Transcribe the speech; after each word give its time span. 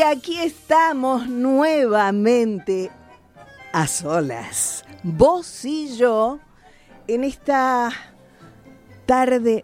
Y 0.00 0.02
aquí 0.02 0.38
estamos 0.38 1.28
nuevamente 1.28 2.90
a 3.70 3.86
solas, 3.86 4.82
vos 5.02 5.62
y 5.66 5.94
yo, 5.94 6.38
en 7.06 7.22
esta 7.22 7.90
tarde 9.04 9.62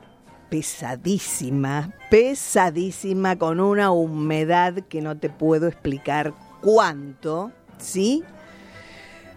pesadísima, 0.50 1.90
pesadísima, 2.10 3.36
con 3.36 3.60
una 3.60 3.92
humedad 3.92 4.74
que 4.90 5.00
no 5.00 5.16
te 5.16 5.30
puedo 5.30 5.68
explicar 5.68 6.34
cuánto, 6.60 7.50
¿sí? 7.78 8.22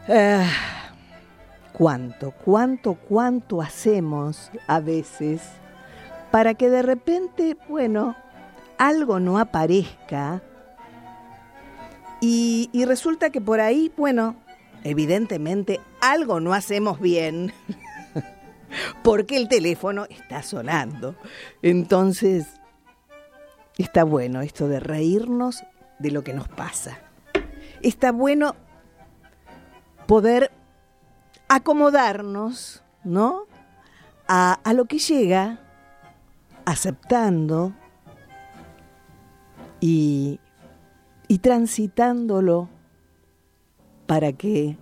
Ah, 0.09 0.52
cuánto, 1.72 2.31
cuánto, 2.44 2.95
cuánto 2.95 3.62
hacemos 3.62 4.52
a 4.68 4.81
veces 4.81 5.44
para 6.30 6.56
que 6.56 6.70
de 6.70 6.81
repente, 6.81 7.56
bueno, 7.70 8.18
algo 8.78 9.22
no 9.22 9.40
aparezca 9.40 10.42
y, 12.22 12.70
resulta 12.86 13.30
que 13.30 13.41
por 13.41 13.59
ahí, 13.59 13.91
bueno, 13.96 14.36
evidentemente 14.84 15.80
algo 16.02 16.40
no 16.40 16.54
hacemos 16.54 17.00
bien 17.00 17.53
porque 19.03 19.38
el 19.38 19.48
teléfono 19.48 20.06
está 20.09 20.44
sonando. 20.44 21.16
Entonces, 21.62 22.47
está 23.78 24.03
bueno 24.03 24.42
esto 24.42 24.67
de 24.67 24.80
reírnos 24.80 25.64
de 26.00 26.12
lo 26.12 26.23
que 26.23 26.34
nos 26.34 26.47
pasa. 26.47 27.00
Está 27.81 28.12
bueno 28.12 28.56
poder 30.06 30.52
acomodarnos, 31.47 32.84
¿no? 33.03 33.45
A, 34.28 34.59
a 34.64 34.73
lo 34.73 34.86
que 34.86 35.00
llega, 35.00 35.59
aceptando 36.66 37.73
y, 39.80 40.40
y 41.30 41.38
transitándolo 41.38 42.67
para 44.08 44.33
que 44.33 44.75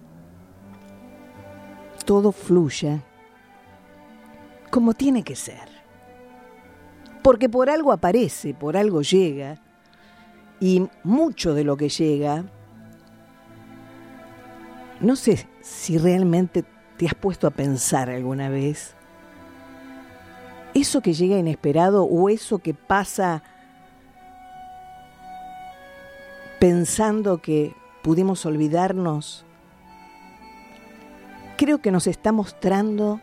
todo 2.05 2.31
fluya 2.31 3.03
como 4.71 4.93
tiene 4.93 5.23
que 5.23 5.35
ser. 5.35 5.67
Porque 7.21 7.49
por 7.49 7.69
algo 7.69 7.91
aparece, 7.91 8.53
por 8.53 8.77
algo 8.77 9.01
llega, 9.01 9.61
y 10.61 10.87
mucho 11.03 11.53
de 11.53 11.65
lo 11.65 11.75
que 11.75 11.89
llega, 11.89 12.45
no 15.01 15.17
sé 15.17 15.47
si 15.59 15.97
realmente 15.97 16.63
te 16.95 17.07
has 17.07 17.13
puesto 17.13 17.45
a 17.45 17.51
pensar 17.51 18.09
alguna 18.09 18.47
vez, 18.47 18.95
eso 20.73 21.01
que 21.01 21.13
llega 21.13 21.37
inesperado 21.37 22.05
o 22.05 22.29
eso 22.29 22.59
que 22.59 22.73
pasa 22.73 23.43
pensando 26.59 27.39
que 27.41 27.75
pudimos 28.01 28.45
olvidarnos, 28.45 29.45
creo 31.57 31.81
que 31.81 31.91
nos 31.91 32.07
está 32.07 32.31
mostrando 32.31 33.19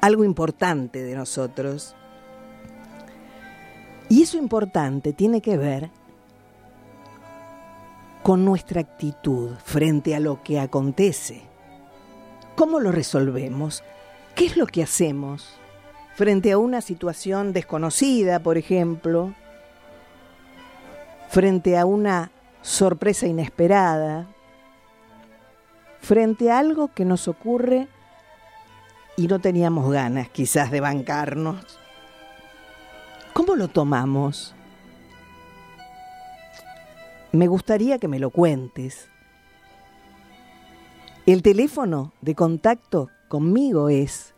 algo 0.00 0.24
importante 0.24 1.02
de 1.02 1.14
nosotros. 1.14 1.94
Y 4.08 4.22
eso 4.22 4.38
importante 4.38 5.12
tiene 5.12 5.40
que 5.40 5.56
ver 5.56 5.90
con 8.22 8.44
nuestra 8.44 8.80
actitud 8.80 9.50
frente 9.64 10.14
a 10.14 10.20
lo 10.20 10.42
que 10.42 10.60
acontece. 10.60 11.42
¿Cómo 12.54 12.80
lo 12.80 12.92
resolvemos? 12.92 13.82
¿Qué 14.34 14.46
es 14.46 14.56
lo 14.56 14.66
que 14.66 14.82
hacemos 14.82 15.58
frente 16.14 16.52
a 16.52 16.58
una 16.58 16.80
situación 16.80 17.52
desconocida, 17.52 18.38
por 18.40 18.58
ejemplo? 18.58 19.34
Frente 21.28 21.76
a 21.76 21.84
una 21.84 22.30
sorpresa 22.62 23.26
inesperada, 23.26 24.26
frente 26.00 26.50
a 26.50 26.58
algo 26.58 26.92
que 26.94 27.04
nos 27.04 27.28
ocurre 27.28 27.88
y 29.16 29.26
no 29.26 29.38
teníamos 29.40 29.90
ganas 29.90 30.28
quizás 30.28 30.70
de 30.70 30.80
bancarnos. 30.80 31.78
¿Cómo 33.32 33.56
lo 33.56 33.68
tomamos? 33.68 34.54
Me 37.32 37.48
gustaría 37.48 37.98
que 37.98 38.08
me 38.08 38.18
lo 38.18 38.30
cuentes. 38.30 39.08
El 41.26 41.42
teléfono 41.42 42.12
de 42.20 42.34
contacto 42.34 43.10
conmigo 43.28 43.88
es... 43.88 44.32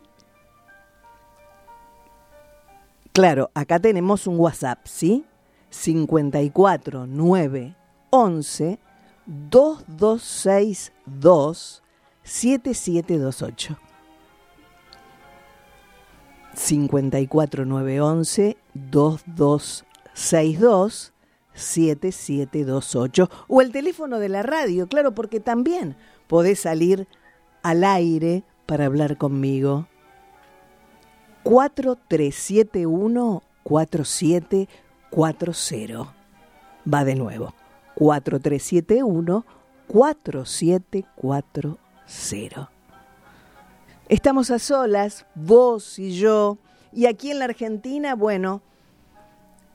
Claro, 3.12 3.50
acá 3.53 3.78
tenemos 3.78 4.26
un 4.26 4.41
WhatsApp, 4.41 4.87
¿sí? 4.87 5.25
54 5.70 7.06
9 7.06 7.76
11 8.10 8.78
2262 9.26 11.82
7728. 12.22 13.78
54911 16.54 18.56
2262 18.74 21.12
7728 21.54 23.30
o 23.48 23.60
el 23.60 23.72
teléfono 23.72 24.18
de 24.18 24.28
la 24.28 24.42
radio, 24.42 24.88
claro, 24.88 25.14
porque 25.14 25.40
también 25.40 25.96
podés 26.26 26.60
salir 26.60 27.06
al 27.62 27.84
aire 27.84 28.44
para 28.66 28.86
hablar 28.86 29.18
conmigo. 29.18 29.86
4371 31.42 33.42
4740. 35.10 36.14
Va 36.92 37.04
de 37.04 37.14
nuevo. 37.14 37.54
4371 37.94 39.46
4740. 39.86 42.70
Estamos 44.08 44.50
a 44.50 44.58
solas, 44.58 45.26
vos 45.34 45.98
y 45.98 46.12
yo, 46.12 46.58
y 46.92 47.06
aquí 47.06 47.30
en 47.30 47.41
la 47.41 47.46
Argentina, 47.46 48.14
bueno, 48.14 48.62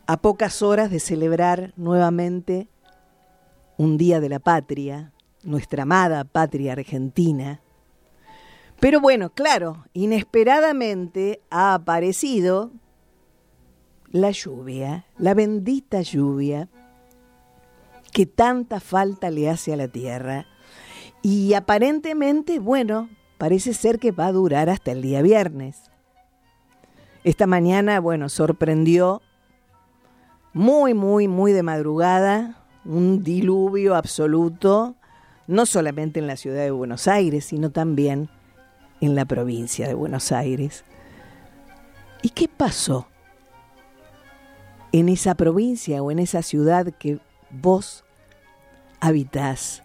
a 0.08 0.18
pocas 0.18 0.62
horas 0.62 0.90
de 0.90 1.00
celebrar 1.00 1.74
nuevamente 1.76 2.68
un 3.78 3.98
Día 3.98 4.20
de 4.20 4.30
la 4.30 4.40
Patria, 4.40 5.12
nuestra 5.44 5.84
amada 5.84 6.24
patria 6.24 6.74
argentina. 6.74 7.62
Pero 8.80 9.00
bueno, 9.00 9.30
claro, 9.30 9.86
inesperadamente 9.94 11.42
ha 11.50 11.74
aparecido 11.74 12.72
la 14.14 14.30
lluvia, 14.32 15.06
la 15.18 15.34
bendita 15.34 16.02
lluvia, 16.02 16.70
que 18.14 18.28
tanta 18.28 18.80
falta 18.80 19.32
le 19.32 19.50
hace 19.50 19.74
a 19.74 19.76
la 19.76 19.88
tierra. 19.88 20.46
Y 21.24 21.56
aparentemente, 21.56 22.60
bueno, 22.60 23.10
parece 23.40 23.74
ser 23.74 23.98
que 24.00 24.12
va 24.12 24.28
a 24.28 24.32
durar 24.32 24.70
hasta 24.70 24.92
el 24.92 25.02
día 25.02 25.24
viernes. 25.24 25.90
Esta 27.24 27.48
mañana, 27.48 28.00
bueno, 28.00 28.30
sorprendió 28.30 29.22
muy, 30.54 30.94
muy, 30.94 31.28
muy 31.28 31.52
de 31.52 31.64
madrugada 31.64 32.64
un 32.86 33.24
diluvio 33.24 33.96
absoluto, 33.96 34.96
no 35.48 35.66
solamente 35.66 36.20
en 36.20 36.28
la 36.28 36.38
ciudad 36.38 36.62
de 36.62 36.72
Buenos 36.72 37.08
Aires, 37.08 37.46
sino 37.46 37.72
también 37.72 38.30
en 39.02 39.16
la 39.16 39.26
provincia 39.26 39.88
de 39.88 39.96
Buenos 39.96 40.32
Aires. 40.32 40.84
¿Y 42.22 42.30
qué 42.30 42.48
pasó 42.48 43.08
en 44.94 45.10
esa 45.10 45.36
provincia 45.36 46.02
o 46.02 46.10
en 46.12 46.20
esa 46.20 46.42
ciudad 46.42 46.94
que 46.94 47.20
vos 47.50 48.06
habitás? 49.02 49.84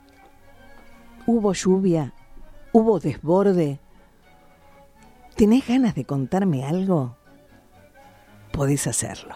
¿Hubo 1.27 1.53
lluvia? 1.53 2.15
¿Hubo 2.73 3.01
desborde? 3.01 3.81
¿Tenés 5.35 5.67
ganas 5.67 5.97
de 5.97 6.05
contarme 6.05 6.65
algo? 6.65 7.17
Podés 8.53 8.87
hacerlo. 8.87 9.35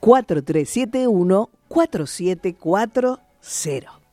4371 0.00 1.50
4740. 1.68 4.03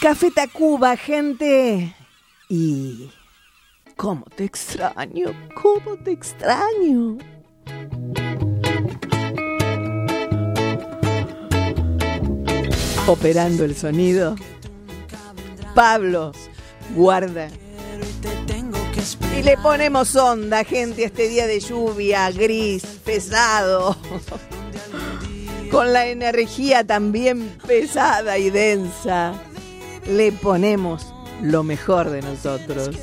Café 0.00 0.30
Tacuba, 0.30 0.96
gente. 0.96 1.94
Y 2.48 3.10
¿Cómo 3.96 4.26
te 4.36 4.44
extraño? 4.44 5.32
¿Cómo 5.54 5.96
te 6.04 6.12
extraño? 6.12 7.16
Operando 13.06 13.64
el 13.64 13.74
sonido. 13.74 14.36
Pablo, 15.74 16.32
guarda. 16.94 17.48
Y 19.34 19.42
le 19.42 19.56
ponemos 19.56 20.14
onda, 20.14 20.62
gente, 20.62 21.04
a 21.04 21.06
este 21.06 21.28
día 21.28 21.46
de 21.46 21.60
lluvia, 21.60 22.30
gris, 22.30 22.84
pesado. 23.02 23.96
Con 25.70 25.94
la 25.94 26.06
energía 26.06 26.86
también 26.86 27.48
pesada 27.66 28.36
y 28.36 28.50
densa. 28.50 29.32
Le 30.08 30.32
ponemos 30.32 31.12
lo 31.42 31.62
mejor 31.62 32.10
de 32.10 32.22
nosotros. 32.22 32.96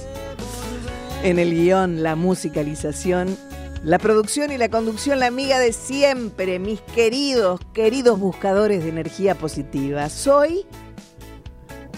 En 1.24 1.40
el 1.40 1.52
guion, 1.52 2.04
la 2.04 2.16
musicalización, 2.16 3.38
la 3.84 4.00
producción 4.00 4.52
y 4.52 4.58
la 4.58 4.70
conducción, 4.70 5.20
la 5.20 5.28
amiga 5.28 5.60
de 5.60 5.74
siempre, 5.74 6.60
mis 6.60 6.82
queridos, 6.82 7.60
queridos 7.74 8.20
buscadores 8.20 8.84
de 8.84 8.90
energía 8.90 9.36
positiva. 9.36 10.10
Soy 10.10 10.66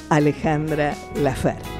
Alejandra 0.09 0.95
Lafer. 1.15 1.74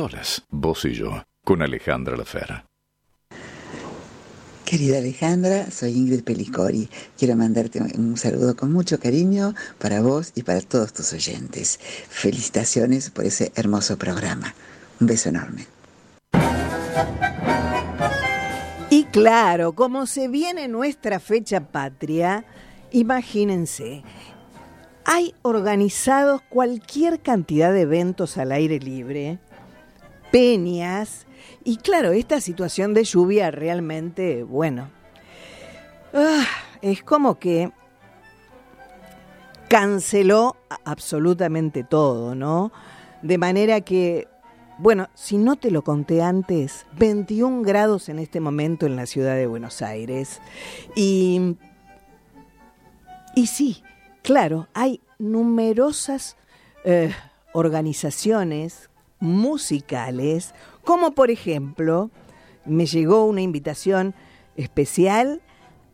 Solas, 0.00 0.42
vos 0.48 0.86
y 0.86 0.94
yo, 0.94 1.24
con 1.44 1.60
Alejandra 1.60 2.16
Lafera. 2.16 2.64
Querida 4.64 4.96
Alejandra, 4.96 5.70
soy 5.70 5.92
Ingrid 5.92 6.24
Pelicori. 6.24 6.88
Quiero 7.18 7.36
mandarte 7.36 7.82
un 7.82 8.16
saludo 8.16 8.56
con 8.56 8.72
mucho 8.72 8.98
cariño 8.98 9.54
para 9.78 10.00
vos 10.00 10.32
y 10.34 10.42
para 10.42 10.62
todos 10.62 10.94
tus 10.94 11.12
oyentes. 11.12 11.78
Felicitaciones 12.08 13.10
por 13.10 13.26
ese 13.26 13.52
hermoso 13.56 13.98
programa. 13.98 14.54
Un 15.02 15.06
beso 15.06 15.28
enorme. 15.28 15.66
Y 18.88 19.04
claro, 19.04 19.74
como 19.74 20.06
se 20.06 20.28
viene 20.28 20.66
nuestra 20.66 21.20
fecha 21.20 21.60
patria, 21.60 22.46
imagínense, 22.90 24.02
hay 25.04 25.34
organizados 25.42 26.40
cualquier 26.48 27.20
cantidad 27.20 27.70
de 27.70 27.82
eventos 27.82 28.38
al 28.38 28.52
aire 28.52 28.78
libre 28.78 29.38
peñas. 30.30 31.26
Y 31.64 31.76
claro, 31.78 32.12
esta 32.12 32.40
situación 32.40 32.94
de 32.94 33.04
lluvia 33.04 33.50
realmente, 33.50 34.42
bueno, 34.42 34.90
ah, 36.14 36.46
es 36.82 37.02
como 37.02 37.38
que 37.38 37.70
canceló 39.68 40.56
absolutamente 40.84 41.84
todo, 41.84 42.34
¿no? 42.34 42.72
De 43.22 43.38
manera 43.38 43.82
que, 43.82 44.26
bueno, 44.78 45.08
si 45.14 45.38
no 45.38 45.56
te 45.56 45.70
lo 45.70 45.82
conté 45.82 46.22
antes, 46.22 46.86
21 46.98 47.62
grados 47.62 48.08
en 48.08 48.18
este 48.18 48.40
momento 48.40 48.86
en 48.86 48.96
la 48.96 49.06
ciudad 49.06 49.36
de 49.36 49.46
Buenos 49.46 49.80
Aires. 49.80 50.40
Y, 50.96 51.56
y 53.36 53.46
sí, 53.46 53.84
claro, 54.22 54.66
hay 54.74 55.00
numerosas 55.18 56.36
eh, 56.84 57.14
organizaciones 57.52 58.89
musicales, 59.20 60.54
como 60.84 61.12
por 61.12 61.30
ejemplo, 61.30 62.10
me 62.64 62.86
llegó 62.86 63.24
una 63.26 63.42
invitación 63.42 64.14
especial 64.56 65.40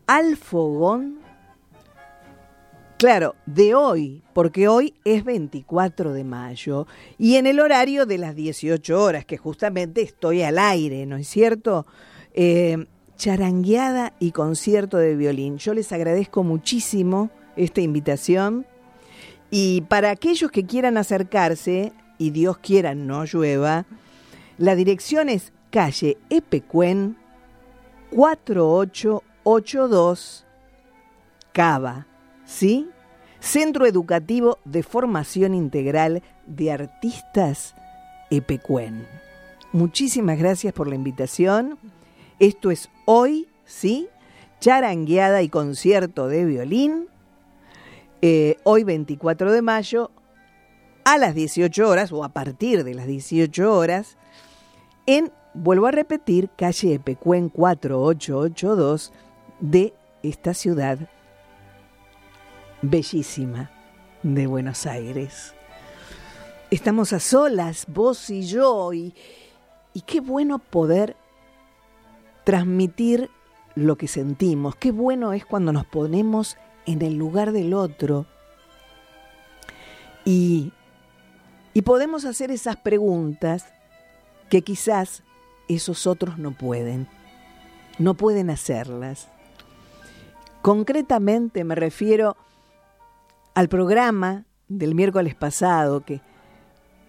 al 0.07 0.37
fogón, 0.37 1.19
claro, 2.99 3.35
de 3.47 3.75
hoy, 3.75 4.23
porque 4.33 4.69
hoy 4.69 4.95
es 5.05 5.25
24 5.25 6.13
de 6.13 6.25
mayo, 6.25 6.87
y 7.19 7.37
en 7.37 7.47
el 7.47 7.61
horario 7.61 8.07
de 8.07 8.19
las 8.19 8.35
18 8.35 9.03
horas, 9.03 9.25
que 9.25 9.37
justamente 9.37 10.03
estoy 10.03 10.43
al 10.43 10.59
aire, 10.59 11.07
¿no 11.07 11.17
es 11.17 11.29
cierto? 11.29 11.87
Eh, 12.33 12.87
charangueada 13.17 14.13
y 14.21 14.33
concierto 14.33 14.99
de 14.99 15.17
violín. 15.17 15.59
Yo 15.59 15.75
les 15.75 15.91
agradezco 15.93 16.43
muchísimo 16.43 17.31
esta 17.57 17.81
invitación. 17.81 18.67
Y 19.51 19.83
para 19.83 20.11
aquellos 20.11 20.51
que 20.51 20.67
quieran 20.67 20.97
acercarse, 20.99 21.93
y 22.19 22.31
Dios 22.31 22.59
quiera 22.59 22.95
no 22.95 23.25
llueva, 23.25 23.87
la 24.59 24.75
dirección 24.75 25.29
es 25.29 25.53
calle 25.71 26.19
Epecuen 26.31 27.17
4882 28.11 30.47
Cava, 31.53 32.07
¿sí? 32.45 32.89
Centro 33.41 33.87
Educativo 33.87 34.59
de 34.65 34.83
Formación 34.83 35.55
Integral 35.55 36.23
de 36.47 36.73
Artistas 36.73 37.75
Epecuen. 38.31 39.07
Muchísimas 39.73 40.39
gracias 40.39 40.73
por 40.73 40.89
la 40.89 40.95
invitación. 40.95 41.79
Esto 42.39 42.71
es 42.71 42.89
hoy, 43.05 43.49
¿sí? 43.65 44.09
charangueada 44.61 45.43
y 45.43 45.49
concierto 45.49 46.29
de 46.29 46.45
violín. 46.45 47.09
Eh, 48.23 48.57
hoy 48.65 48.85
24 48.85 49.53
de 49.53 49.63
mayo 49.63 50.11
a 51.07 51.19
las 51.19 51.37
18 51.37 51.89
horas 51.89 52.11
o 52.11 52.25
a 52.25 52.31
partir 52.31 52.83
de 52.83 52.93
las 52.93 53.07
18 53.07 53.73
horas 53.73 54.17
en, 55.07 55.33
vuelvo 55.55 55.87
a 55.87 55.93
repetir, 55.93 56.51
calle 56.57 56.95
Epecuen 56.95 57.49
4882 57.49 59.13
de 59.61 59.95
esta 60.25 60.53
ciudad 60.53 60.99
bellísima 62.83 63.71
de 64.25 64.49
Buenos 64.49 64.85
Aires. 64.85 65.55
Estamos 66.73 67.13
a 67.13 67.21
solas, 67.21 67.87
vos 67.87 68.29
y 68.29 68.43
yo, 68.43 68.93
y, 68.93 69.15
y 69.95 70.01
qué 70.01 70.19
bueno 70.21 70.59
poder 70.59 71.15
transmitir 72.43 73.31
lo 73.77 73.95
que 73.95 74.09
sentimos, 74.09 74.75
qué 74.75 74.91
bueno 74.91 75.35
es 75.35 75.47
cuando 75.47 75.73
nos 75.73 75.87
ponemos 75.87 76.57
en 76.85 77.01
el 77.03 77.15
lugar 77.15 77.53
del 77.53 77.75
otro 77.75 78.27
y, 80.25 80.73
y 81.77 81.83
podemos 81.83 82.25
hacer 82.25 82.51
esas 82.51 82.77
preguntas 82.77 83.67
que 84.49 84.63
quizás 84.63 85.23
esos 85.69 86.07
otros 86.07 86.39
no 86.39 86.53
pueden, 86.53 87.07
no 87.99 88.15
pueden 88.15 88.49
hacerlas. 88.49 89.29
Concretamente 90.63 91.65
me 91.65 91.75
refiero 91.75 92.39
al 93.53 93.69
programa 93.69 94.47
del 94.69 94.95
miércoles 94.95 95.35
pasado, 95.35 96.01
que 96.01 96.23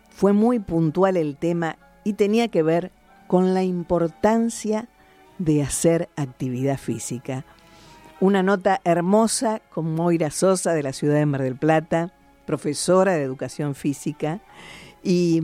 fue 0.09 0.33
muy 0.33 0.59
puntual 0.59 1.15
el 1.15 1.37
tema 1.37 1.77
y 2.03 2.11
tenía 2.11 2.49
que 2.49 2.61
ver 2.61 2.91
con 3.27 3.53
la 3.53 3.63
importancia 3.63 4.89
de 5.37 5.63
hacer 5.63 6.09
actividad 6.17 6.77
física. 6.77 7.45
Una 8.19 8.43
nota 8.43 8.81
hermosa 8.83 9.61
con 9.69 9.95
Moira 9.95 10.29
Sosa 10.29 10.73
de 10.73 10.83
la 10.83 10.91
ciudad 10.91 11.15
de 11.15 11.25
Mar 11.25 11.41
del 11.41 11.55
Plata, 11.55 12.11
profesora 12.47 13.13
de 13.13 13.21
educación 13.21 13.75
física. 13.75 14.39
Y, 15.03 15.39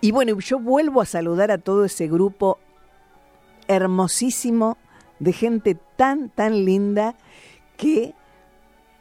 y 0.00 0.10
bueno, 0.12 0.38
yo 0.40 0.58
vuelvo 0.58 1.02
a 1.02 1.04
saludar 1.04 1.50
a 1.50 1.58
todo 1.58 1.84
ese 1.84 2.08
grupo 2.08 2.58
hermosísimo 3.68 4.78
de 5.18 5.34
gente 5.34 5.76
tan, 5.96 6.30
tan 6.30 6.64
linda 6.64 7.14
que 7.76 8.14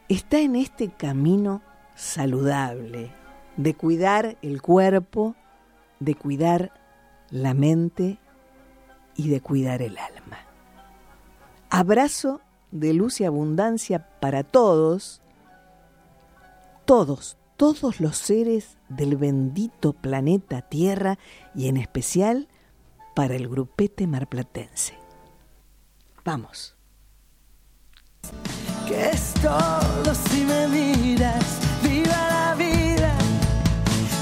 está 0.10 0.40
en 0.40 0.58
este 0.58 0.90
camino 0.90 1.62
saludable 1.96 3.12
de 3.58 3.74
cuidar 3.74 4.38
el 4.42 4.62
cuerpo, 4.62 5.36
de 6.00 6.16
cuidar 6.16 6.72
la 7.30 7.54
mente 7.54 8.20
y 9.16 9.30
de 9.30 9.40
cuidar 9.42 9.82
el 9.82 9.98
alma. 9.98 10.40
Abrazo 11.70 12.42
de 12.72 12.94
luz 12.94 13.22
y 13.22 13.26
abundancia 13.26 14.08
para 14.20 14.44
todos, 14.44 15.22
todos, 16.86 17.38
todos 17.58 18.00
los 18.00 18.18
seres 18.18 18.78
del 18.90 19.16
bendito 19.18 19.94
planeta 19.94 20.62
Tierra 20.62 21.18
y 21.54 21.68
en 21.68 21.78
especial 21.78 22.48
para 23.16 23.36
el 23.36 23.48
grupete 23.48 24.08
marplatense. 24.08 24.94
Vamos 26.24 26.76
que 28.88 29.10
es 29.10 29.34
todo 29.42 30.16
si 30.30 30.42
me 30.42 30.68
miras. 30.68 31.44
Viva 31.82 32.28
la 32.30 32.56
vida, 32.56 33.14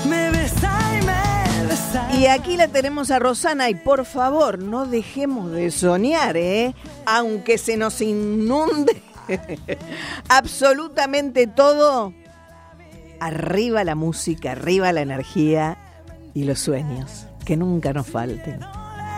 me 0.07 0.31
besa 0.31 0.79
y 0.99 1.05
me 1.05 1.67
besa. 1.67 2.09
Y 2.13 2.27
aquí 2.27 2.57
la 2.57 2.67
tenemos 2.67 3.11
a 3.11 3.19
Rosana 3.19 3.69
y 3.69 3.75
por 3.75 4.05
favor 4.05 4.59
no 4.59 4.85
dejemos 4.85 5.51
de 5.51 5.71
soñar, 5.71 6.37
¿eh? 6.37 6.73
Aunque 7.05 7.57
se 7.57 7.77
nos 7.77 8.01
inunde 8.01 9.01
absolutamente 10.29 11.47
todo, 11.47 12.13
arriba 13.25 13.83
la 13.83 13.95
música, 13.95 14.51
arriba 14.51 14.91
la 14.91 15.01
energía 15.01 15.77
y 16.33 16.43
los 16.43 16.59
sueños, 16.59 17.25
que 17.45 17.57
nunca 17.57 17.93
nos 17.93 18.07
falten. 18.07 18.59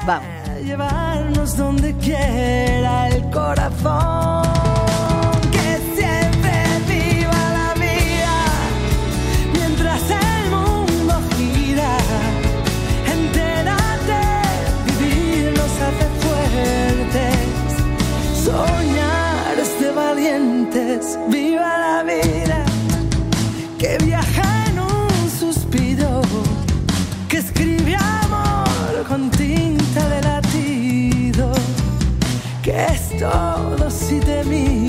Vamos. 0.05 0.27
Llevarnos 0.63 1.57
donde 1.57 1.93
quiera 1.95 3.09
el 3.09 3.29
corazón. 3.31 4.43
Que 5.51 5.75
que 23.77 23.97
viaja 24.03 24.65
en 24.67 24.79
un 24.79 25.29
suspiro. 25.29 26.21
Que 27.29 27.37
escribe 27.37 27.95
amor 27.95 29.05
con 29.07 29.29
tinta 29.31 30.07
de 30.09 30.21
latido. 30.21 31.51
Que 32.63 32.85
es 32.85 33.17
todo 33.17 33.89
si 33.89 34.19
te 34.19 34.43
miro. 34.43 34.84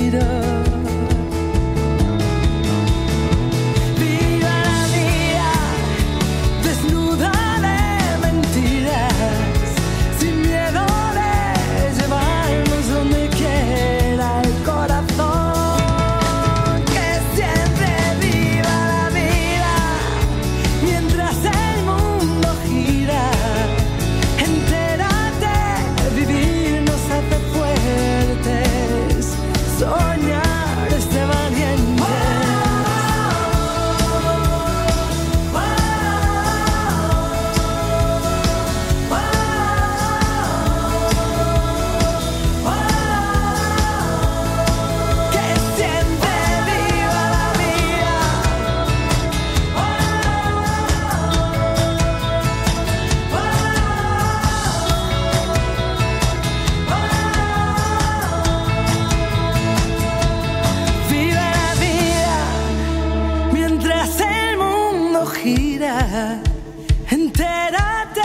Entérate, 67.09 68.21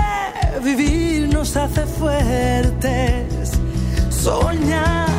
vivir 0.63 1.30
nos 1.32 1.56
hace 1.56 1.86
fuertes. 1.86 3.51
Soñar 4.10 5.11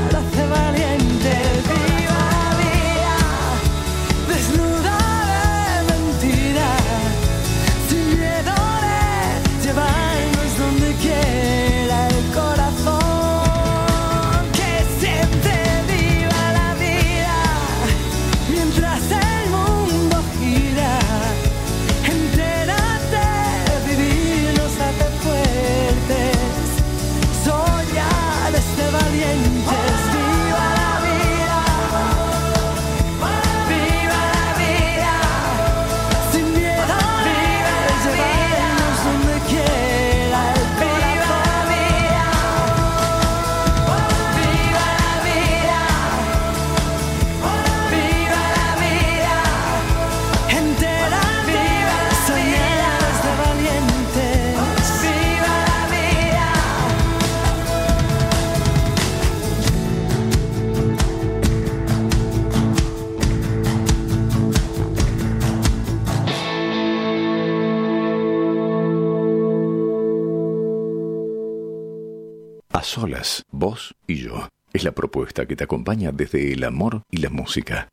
Es 74.72 74.84
la 74.84 74.92
propuesta 74.92 75.44
que 75.44 75.54
te 75.54 75.64
acompaña 75.64 76.12
desde 76.12 76.54
el 76.54 76.64
amor 76.64 77.02
y 77.10 77.18
la 77.18 77.28
música. 77.28 77.88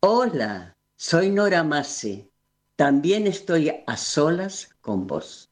Hola, 0.00 0.74
soy 0.96 1.30
Nora 1.30 1.62
Masi. 1.62 2.28
También 2.74 3.28
estoy 3.28 3.72
a 3.86 3.96
solas 3.96 4.70
con 4.80 5.06
vos. 5.06 5.48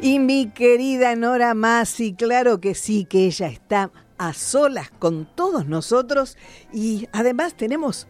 Y 0.00 0.18
mi 0.18 0.50
querida 0.50 1.14
Nora 1.14 1.54
Masi, 1.54 2.12
claro 2.14 2.60
que 2.60 2.74
sí, 2.74 3.04
que 3.04 3.26
ella 3.26 3.46
está 3.46 3.92
a 4.18 4.32
solas 4.34 4.90
con 4.90 5.28
todos 5.36 5.66
nosotros 5.66 6.36
y 6.72 7.06
además 7.12 7.54
tenemos 7.54 8.08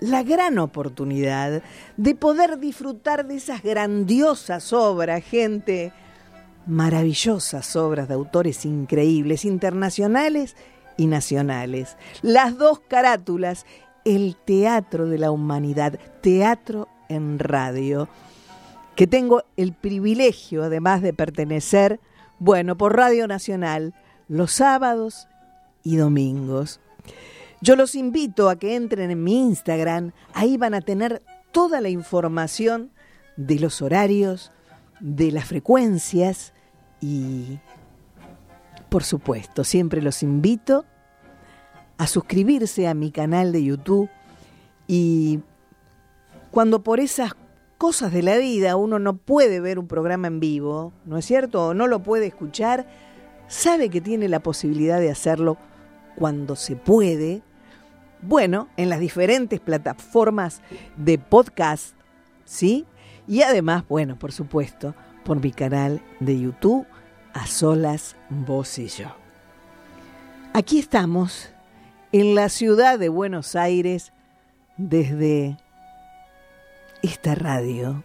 la 0.00 0.22
gran 0.22 0.58
oportunidad 0.58 1.62
de 1.98 2.14
poder 2.14 2.58
disfrutar 2.58 3.26
de 3.26 3.34
esas 3.34 3.62
grandiosas 3.62 4.72
obras, 4.72 5.22
gente, 5.24 5.92
maravillosas 6.66 7.76
obras 7.76 8.08
de 8.08 8.14
autores 8.14 8.64
increíbles, 8.64 9.44
internacionales 9.44 10.56
y 10.96 11.06
nacionales. 11.06 11.96
Las 12.22 12.58
dos 12.58 12.80
carátulas, 12.80 13.66
el 14.04 14.36
teatro 14.36 15.06
de 15.06 15.18
la 15.18 15.30
humanidad, 15.30 15.98
teatro 16.20 16.88
en 17.08 17.38
radio, 17.38 18.08
que 18.94 19.06
tengo 19.06 19.44
el 19.56 19.72
privilegio 19.72 20.64
además 20.64 21.02
de 21.02 21.12
pertenecer, 21.12 22.00
bueno, 22.38 22.76
por 22.76 22.96
Radio 22.96 23.26
Nacional, 23.26 23.94
los 24.28 24.52
sábados 24.52 25.28
y 25.82 25.96
domingos. 25.96 26.80
Yo 27.60 27.76
los 27.76 27.94
invito 27.94 28.48
a 28.48 28.56
que 28.56 28.74
entren 28.74 29.10
en 29.10 29.22
mi 29.24 29.40
Instagram, 29.42 30.12
ahí 30.32 30.56
van 30.56 30.74
a 30.74 30.80
tener 30.80 31.22
toda 31.52 31.80
la 31.80 31.88
información 31.88 32.90
de 33.36 33.58
los 33.58 33.82
horarios, 33.82 34.52
de 35.00 35.32
las 35.32 35.46
frecuencias 35.46 36.52
y, 37.00 37.58
por 38.88 39.04
supuesto, 39.04 39.64
siempre 39.64 40.02
los 40.02 40.22
invito 40.22 40.84
a 41.98 42.06
suscribirse 42.06 42.86
a 42.86 42.94
mi 42.94 43.10
canal 43.10 43.52
de 43.52 43.64
YouTube 43.64 44.08
y 44.86 45.40
cuando 46.50 46.82
por 46.82 47.00
esas 47.00 47.32
cosas 47.78 48.12
de 48.12 48.22
la 48.22 48.36
vida 48.36 48.76
uno 48.76 48.98
no 48.98 49.16
puede 49.16 49.60
ver 49.60 49.78
un 49.78 49.86
programa 49.86 50.28
en 50.28 50.40
vivo, 50.40 50.92
¿no 51.06 51.16
es 51.16 51.24
cierto? 51.24 51.68
O 51.68 51.74
no 51.74 51.86
lo 51.86 52.02
puede 52.02 52.26
escuchar, 52.26 52.86
sabe 53.48 53.88
que 53.88 54.00
tiene 54.00 54.28
la 54.28 54.40
posibilidad 54.40 55.00
de 55.00 55.10
hacerlo 55.10 55.56
cuando 56.16 56.56
se 56.56 56.76
puede 56.76 57.42
bueno, 58.22 58.68
en 58.76 58.88
las 58.88 59.00
diferentes 59.00 59.60
plataformas 59.60 60.60
de 60.96 61.18
podcast, 61.18 61.94
¿sí? 62.44 62.86
Y 63.26 63.42
además, 63.42 63.84
bueno, 63.88 64.18
por 64.18 64.32
supuesto, 64.32 64.94
por 65.24 65.40
mi 65.40 65.52
canal 65.52 66.02
de 66.20 66.40
YouTube, 66.40 66.86
A 67.32 67.46
Solas, 67.46 68.16
Vos 68.28 68.78
y 68.78 68.88
Yo. 68.88 69.14
Aquí 70.52 70.78
estamos, 70.78 71.50
en 72.12 72.34
la 72.34 72.48
ciudad 72.48 72.98
de 72.98 73.08
Buenos 73.08 73.54
Aires, 73.54 74.12
desde 74.76 75.56
esta 77.02 77.34
radio, 77.34 78.02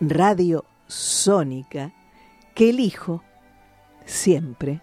Radio 0.00 0.64
Sónica, 0.88 1.92
que 2.54 2.70
elijo 2.70 3.22
siempre 4.04 4.80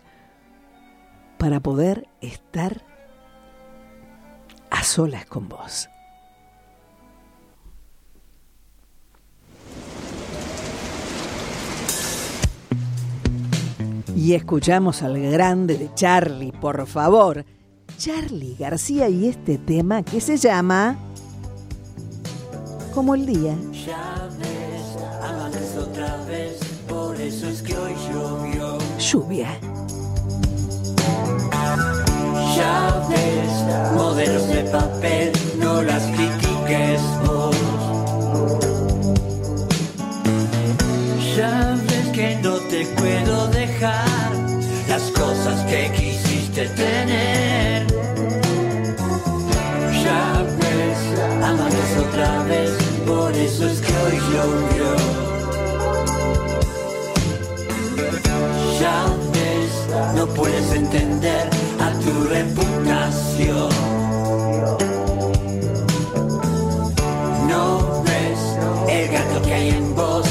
para 1.38 1.60
poder 1.60 2.08
estar 2.22 2.82
a 4.70 4.84
solas 4.84 5.26
con 5.26 5.50
vos. 5.50 5.90
Y 14.18 14.34
escuchamos 14.34 15.04
al 15.04 15.22
grande 15.22 15.78
de 15.78 15.94
Charlie, 15.94 16.52
por 16.52 16.88
favor. 16.88 17.46
Charlie 18.00 18.56
García 18.58 19.08
y 19.10 19.28
este 19.28 19.60
tema 19.60 20.02
que 20.02 20.20
se 20.22 20.38
llama 20.38 20.98
Como 22.96 23.14
el 23.14 23.28
día. 23.28 23.56
Ya 23.86 24.28
ves, 24.40 25.78
otra 25.78 26.18
vez, 26.26 26.58
por 26.90 27.22
eso 27.22 27.48
es 27.48 27.62
que 27.62 27.78
hoy 27.78 27.94
llovió. 28.12 28.80
Lluvia. 28.98 29.50
Ya 32.56 33.08
ves, 33.10 33.94
modelos 33.94 34.48
de 34.48 34.64
papel, 34.64 35.32
no 35.60 35.84
las 35.84 36.04
critiques 36.08 37.02
vos. 37.24 37.56
Ya 41.36 41.78
ves 41.88 42.08
que 42.16 42.36
no 42.42 42.56
te 42.56 42.84
puedo 42.98 43.48
dejar 43.50 43.67
las 44.98 45.12
cosas 45.12 45.64
que 45.66 45.92
quisiste 45.92 46.68
tener. 46.70 47.86
Ya 50.04 50.44
ves, 50.62 51.00
amanece 51.44 52.00
otra 52.08 52.44
vez, 52.46 52.72
por 53.06 53.32
eso 53.34 53.68
es 53.68 53.80
que 53.80 53.94
hoy 54.04 54.18
llovió. 54.32 54.90
Ya 58.82 59.00
ves, 59.36 59.72
no 60.16 60.26
puedes 60.28 60.72
entender 60.72 61.48
a 61.80 61.90
tu 62.04 62.14
reputación. 62.36 63.70
No 67.52 68.04
ves 68.08 68.40
el 68.90 69.08
gato 69.12 69.42
que 69.44 69.54
hay 69.54 69.70
en 69.70 69.96
vos, 69.96 70.26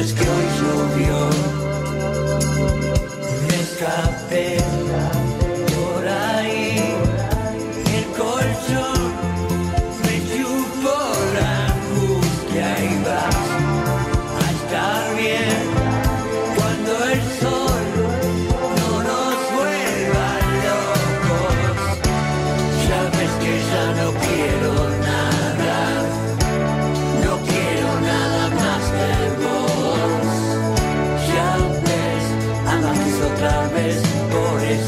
es 0.00 0.14
que 0.14 0.22
hoy 0.22 0.46
llovió. 0.60 1.30
Me 3.46 3.54
escapé 3.60 4.56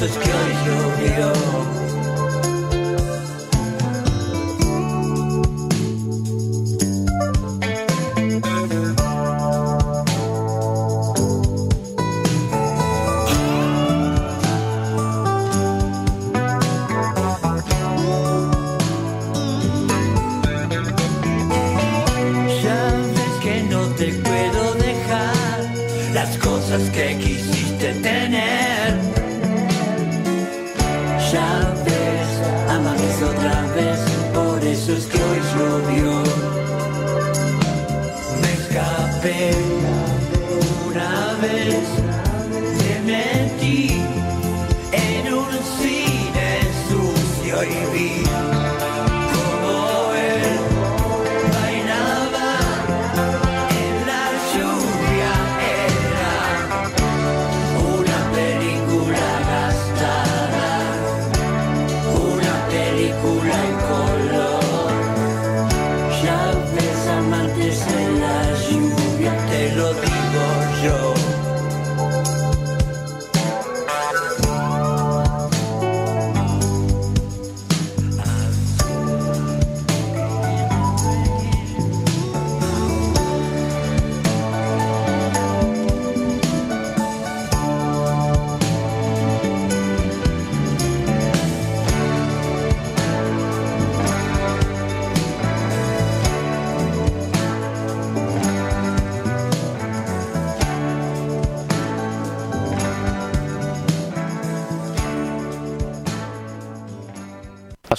por 0.03 0.11
eso 0.11 0.21
es 0.21 0.27
que 0.27 0.33
hoy 0.33 1.82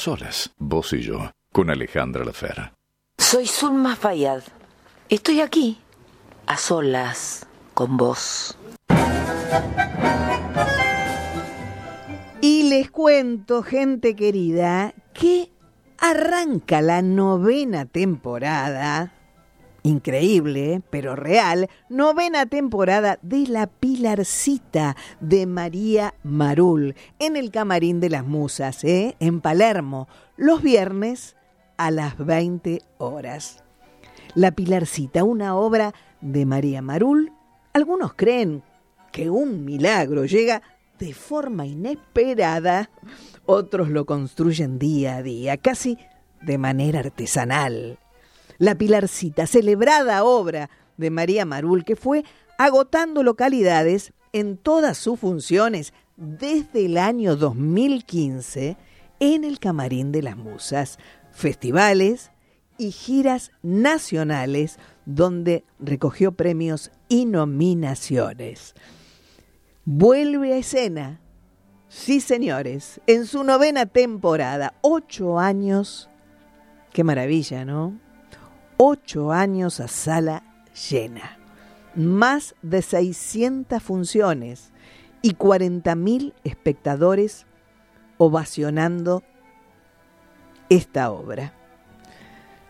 solas, 0.03 0.51
vos 0.57 0.91
y 0.91 1.01
yo, 1.01 1.31
con 1.53 1.69
Alejandra 1.69 2.25
Lafera. 2.25 2.73
Soy 3.17 3.47
Zulma 3.47 3.95
Fayad. 3.95 4.43
Estoy 5.07 5.39
aquí, 5.39 5.77
a 6.45 6.57
solas, 6.57 7.47
con 7.73 7.95
vos. 7.95 8.57
Y 12.41 12.63
les 12.63 12.91
cuento, 12.91 13.63
gente 13.63 14.13
querida, 14.17 14.93
que 15.13 15.49
arranca 15.97 16.81
la 16.81 17.01
novena 17.01 17.85
temporada, 17.85 19.13
increíble, 19.83 20.81
pero 20.89 21.15
real, 21.15 21.69
novena 21.89 22.45
temporada 22.45 23.19
de 23.21 23.47
La 23.47 23.67
Pilarcita 23.67 24.95
de 25.19 25.45
María 25.45 26.15
Marul, 26.23 26.95
en 27.19 27.35
el 27.35 27.51
Camarín 27.51 27.99
de 27.99 28.09
las 28.09 28.25
Musas, 28.25 28.83
¿eh? 28.83 29.15
en 29.19 29.41
Palermo, 29.41 30.07
los 30.37 30.61
viernes 30.61 31.35
a 31.77 31.91
las 31.91 32.17
20 32.17 32.81
horas. 32.97 33.63
La 34.35 34.51
Pilarcita, 34.51 35.23
una 35.23 35.55
obra 35.55 35.93
de 36.21 36.45
María 36.45 36.81
Marul. 36.81 37.31
Algunos 37.73 38.13
creen 38.13 38.63
que 39.11 39.29
un 39.29 39.65
milagro 39.65 40.25
llega 40.25 40.63
de 40.97 41.13
forma 41.13 41.65
inesperada, 41.65 42.89
otros 43.45 43.89
lo 43.89 44.05
construyen 44.05 44.79
día 44.79 45.17
a 45.17 45.23
día, 45.23 45.57
casi 45.57 45.97
de 46.41 46.57
manera 46.57 46.99
artesanal. 46.99 47.99
La 48.63 48.75
Pilarcita, 48.75 49.45
celebrada 49.45 50.23
obra 50.23 50.69
de 50.95 51.09
María 51.09 51.43
Marul, 51.43 51.83
que 51.83 51.97
fue 51.97 52.23
agotando 52.57 53.21
localidades 53.21 54.13
en 54.31 54.55
todas 54.55 54.97
sus 54.97 55.19
funciones 55.19 55.93
desde 56.15 56.85
el 56.85 56.97
año 56.97 57.35
2015 57.35 58.77
en 59.19 59.43
el 59.43 59.59
Camarín 59.59 60.13
de 60.13 60.21
las 60.21 60.37
Musas, 60.37 60.97
festivales 61.33 62.31
y 62.77 62.91
giras 62.91 63.51
nacionales 63.63 64.79
donde 65.05 65.65
recogió 65.77 66.31
premios 66.31 66.89
y 67.09 67.25
nominaciones. 67.25 68.75
Vuelve 69.83 70.53
a 70.53 70.57
escena, 70.57 71.19
sí 71.89 72.21
señores, 72.21 73.01
en 73.07 73.25
su 73.25 73.43
novena 73.43 73.87
temporada, 73.87 74.75
ocho 74.79 75.37
años, 75.37 76.09
qué 76.93 77.03
maravilla, 77.03 77.65
¿no? 77.65 78.01
Ocho 78.77 79.31
años 79.31 79.79
a 79.79 79.87
sala 79.87 80.43
llena, 80.89 81.37
más 81.95 82.55
de 82.61 82.81
600 82.81 83.81
funciones 83.81 84.71
y 85.21 85.35
40.000 85.35 86.33
espectadores 86.43 87.45
ovacionando 88.17 89.23
esta 90.69 91.11
obra. 91.11 91.53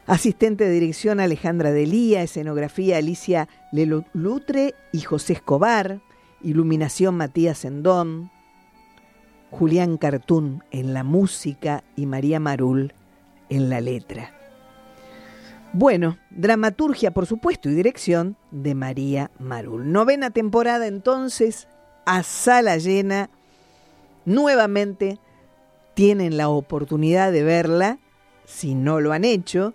Asistente 0.06 0.66
de 0.66 0.72
dirección 0.72 1.22
Alejandra 1.22 1.72
Delía, 1.72 2.22
escenografía 2.22 2.98
Alicia 2.98 3.48
Lelutre 3.72 4.76
y 4.92 5.00
José 5.02 5.34
Escobar, 5.34 6.02
iluminación 6.42 7.16
Matías 7.16 7.60
Sendón, 7.60 8.30
Julián 9.52 9.98
Cartún 9.98 10.64
en 10.72 10.94
la 10.94 11.04
música 11.04 11.84
y 11.96 12.06
María 12.06 12.42
Marul 12.42 12.94
en 13.50 13.70
la 13.70 13.80
letra. 13.80 14.43
Bueno, 15.76 16.20
dramaturgia 16.30 17.10
por 17.12 17.26
supuesto 17.26 17.68
y 17.68 17.74
dirección 17.74 18.38
de 18.52 18.76
María 18.76 19.32
Marul. 19.40 19.92
Novena 19.92 20.30
temporada 20.30 20.86
entonces 20.86 21.68
a 22.06 22.22
sala 22.22 22.78
llena, 22.78 23.32
nuevamente 24.24 25.18
tienen 25.96 26.38
la 26.38 26.50
oportunidad 26.50 27.32
de 27.32 27.44
verla, 27.44 27.98
si 28.46 28.76
no 28.76 29.00
lo 29.00 29.14
han 29.14 29.26
hecho, 29.26 29.74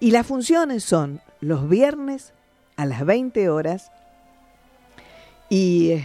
y 0.00 0.10
las 0.10 0.26
funciones 0.26 0.84
son 0.84 1.20
los 1.40 1.68
viernes 1.68 2.32
a 2.76 2.86
las 2.86 3.04
20 3.04 3.50
horas 3.50 3.92
y, 5.50 6.02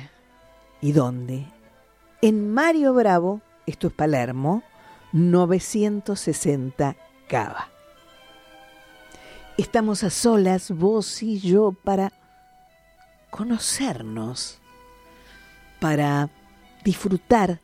¿y 0.82 0.92
dónde? 0.92 1.46
En 2.22 2.54
Mario 2.54 2.94
Bravo, 2.94 3.40
esto 3.66 3.88
es 3.88 3.94
Palermo, 3.94 4.62
960 5.14 6.98
Cava. 7.30 7.71
Estamos 9.58 10.04
a 10.04 10.10
solas, 10.10 10.72
vos 10.72 11.22
y 11.22 11.40
yo, 11.40 11.74
para 11.74 12.12
conocernos, 13.30 14.60
para 15.80 16.30
disfrutar 16.84 17.60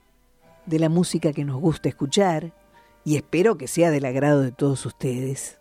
de 0.65 0.80
la 0.80 0.89
música 0.89 1.32
que 1.32 1.45
nos 1.45 1.60
gusta 1.60 1.89
escuchar 1.89 2.52
y 3.06 3.15
espero 3.15 3.58
que 3.58 3.67
sea 3.67 3.89
del 3.89 4.06
agrado 4.06 4.41
de 4.41 4.52
todos 4.52 4.86
ustedes. 4.86 5.60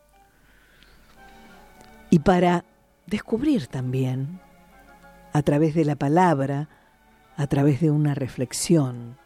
Y 2.11 2.19
para 2.19 2.65
descubrir 3.07 3.69
también, 3.69 4.41
a 5.33 5.43
través 5.43 5.75
de 5.75 5.85
la 5.85 5.95
palabra, 5.95 6.69
a 7.37 7.47
través 7.47 7.81
de 7.81 7.91
una 7.91 8.15
reflexión, 8.15 9.17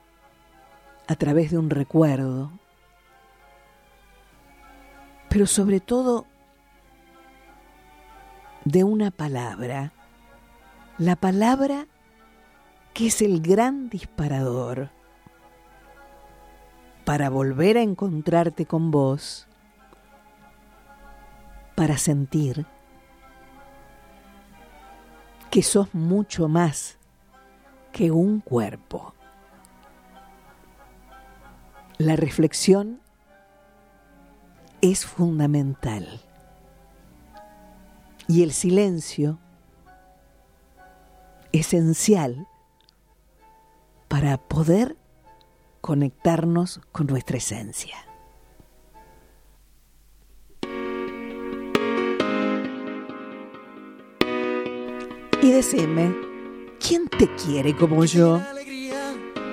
a 1.08 1.16
través 1.16 1.50
de 1.50 1.58
un 1.58 1.70
recuerdo, 1.70 2.52
pero 5.30 5.46
sobre 5.46 5.80
todo 5.80 6.26
de 8.70 8.84
una 8.84 9.10
palabra, 9.10 9.92
la 10.96 11.16
palabra 11.16 11.86
que 12.94 13.08
es 13.08 13.20
el 13.20 13.40
gran 13.40 13.88
disparador 13.88 14.90
para 17.04 17.30
volver 17.30 17.76
a 17.76 17.82
encontrarte 17.82 18.66
con 18.66 18.92
vos, 18.92 19.48
para 21.74 21.98
sentir 21.98 22.64
que 25.50 25.62
sos 25.62 25.92
mucho 25.92 26.46
más 26.48 26.96
que 27.92 28.12
un 28.12 28.40
cuerpo. 28.40 29.14
La 31.98 32.14
reflexión 32.14 33.00
es 34.80 35.04
fundamental 35.04 36.20
y 38.30 38.44
el 38.44 38.52
silencio 38.52 39.40
esencial 41.50 42.46
para 44.06 44.36
poder 44.36 44.96
conectarnos 45.80 46.80
con 46.92 47.08
nuestra 47.08 47.38
esencia. 47.38 47.96
Y 55.42 55.50
decime, 55.50 56.14
¿quién 56.78 57.08
te 57.08 57.34
quiere 57.34 57.74
como 57.74 58.04
yo? 58.04 58.40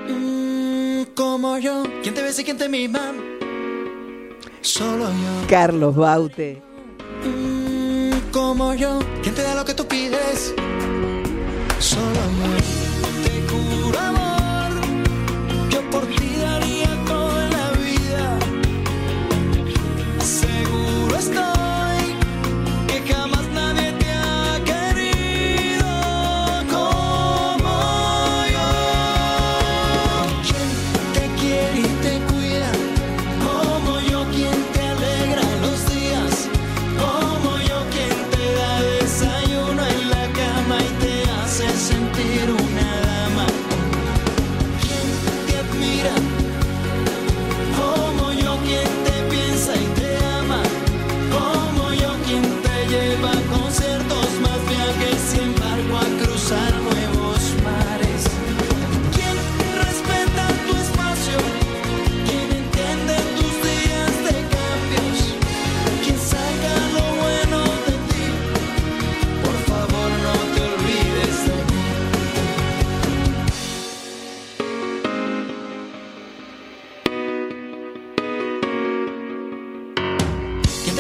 Mm, 0.08 1.16
como 1.16 1.58
yo, 1.58 1.82
¿quién 2.04 2.13
te 2.13 2.22
besa 2.22 2.42
y 2.42 2.46
quién 2.46 2.60
te 2.60 2.70
mima? 2.70 3.12
Solo 4.62 5.06
yo. 5.10 5.48
Carlos 5.50 5.96
Baute. 5.96 6.66
Como 8.58 8.74
yo, 8.74 8.98
¿quién 9.22 9.36
te 9.36 9.43
da 9.43 9.54
lo 9.54 9.63
que 9.65 9.76
tú 9.76 9.86
pides? 9.88 10.56
Solo 11.78 12.27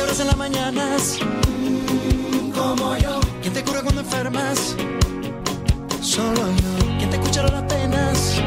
en 0.07 0.27
las 0.27 0.37
mañanas. 0.37 1.19
Como 2.55 2.95
yo. 2.97 3.19
¿Quién 3.41 3.53
te 3.53 3.63
cura 3.63 3.81
cuando 3.81 4.01
enfermas? 4.01 4.75
Solo 6.01 6.33
yo. 6.35 6.97
¿Quién 6.97 7.09
te 7.09 7.17
escucha 7.17 7.43
las 7.43 7.63
penas? 7.63 8.41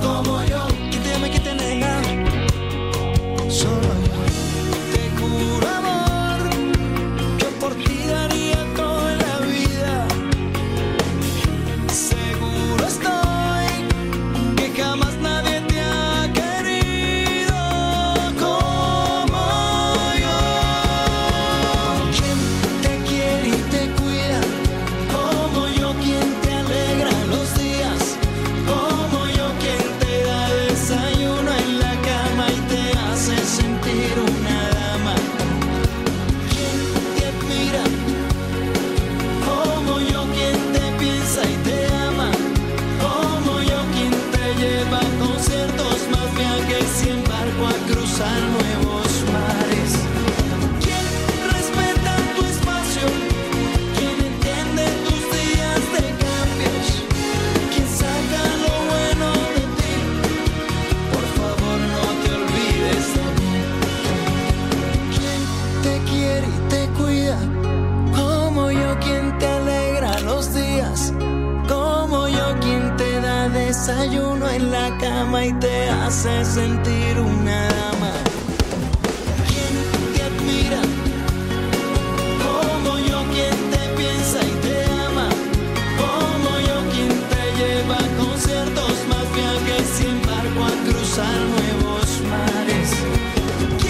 Como 0.00 0.42
yo. 0.44 0.66
¿Quién 0.90 1.02
te 1.02 1.14
ama 1.14 1.26
y 1.26 1.30
quién 1.30 1.42
te 1.42 1.54
nega? 1.54 2.17
Y 47.58 47.64
embarco 47.64 47.66
a 47.66 47.72
cruzar 47.86 48.40
nuevos 48.40 49.24
mares. 49.32 49.92
Quien 50.80 51.06
respeta 51.52 52.12
tu 52.36 52.44
espacio, 52.44 53.06
quien 53.96 54.16
entiende 54.32 54.84
tus 55.04 55.22
días 55.36 55.82
de 55.94 56.04
cambios, 56.24 56.86
quien 57.72 57.88
saca 57.88 58.42
lo 58.62 58.74
bueno 58.90 59.28
de 59.54 59.64
ti. 59.78 59.94
Por 61.12 61.26
favor 61.38 61.78
no 61.94 62.04
te 62.22 62.28
olvides 62.38 63.06
de 63.16 63.26
mí. 63.38 63.54
Quien 65.16 65.40
te 65.82 65.94
quiere 66.10 66.46
y 66.46 66.68
te 66.68 66.82
cuida, 66.98 67.38
como 68.16 68.70
yo 68.70 68.98
quien 69.00 69.36
te 69.38 69.46
alegra 69.46 70.20
los 70.20 70.54
días, 70.54 71.12
como 71.68 72.28
yo 72.28 72.58
quien 72.60 72.96
te 72.96 73.20
da 73.20 73.48
desayuno 73.48 74.48
en 74.48 74.70
la 74.70 74.96
cama 74.98 75.44
y 75.46 75.52
te 75.54 75.88
hace 75.90 76.44
sentir 76.44 77.18
una 77.20 77.37
embarco 90.58 90.64
a 90.64 90.84
cruzar 90.84 91.40
nuevos 91.40 92.20
mares. 92.22 93.87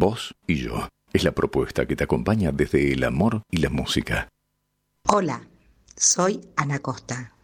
Vos 0.00 0.34
y 0.48 0.56
yo. 0.56 0.88
Es 1.12 1.22
la 1.22 1.32
propuesta 1.32 1.86
que 1.86 1.94
te 1.94 2.04
acompaña 2.04 2.50
desde 2.50 2.92
el 2.92 3.04
amor 3.04 3.42
y 3.50 3.58
la 3.58 3.68
música. 3.68 4.28
Hola, 5.06 5.46
soy 5.94 6.40
Ana 6.56 6.80
Costa 6.80 7.34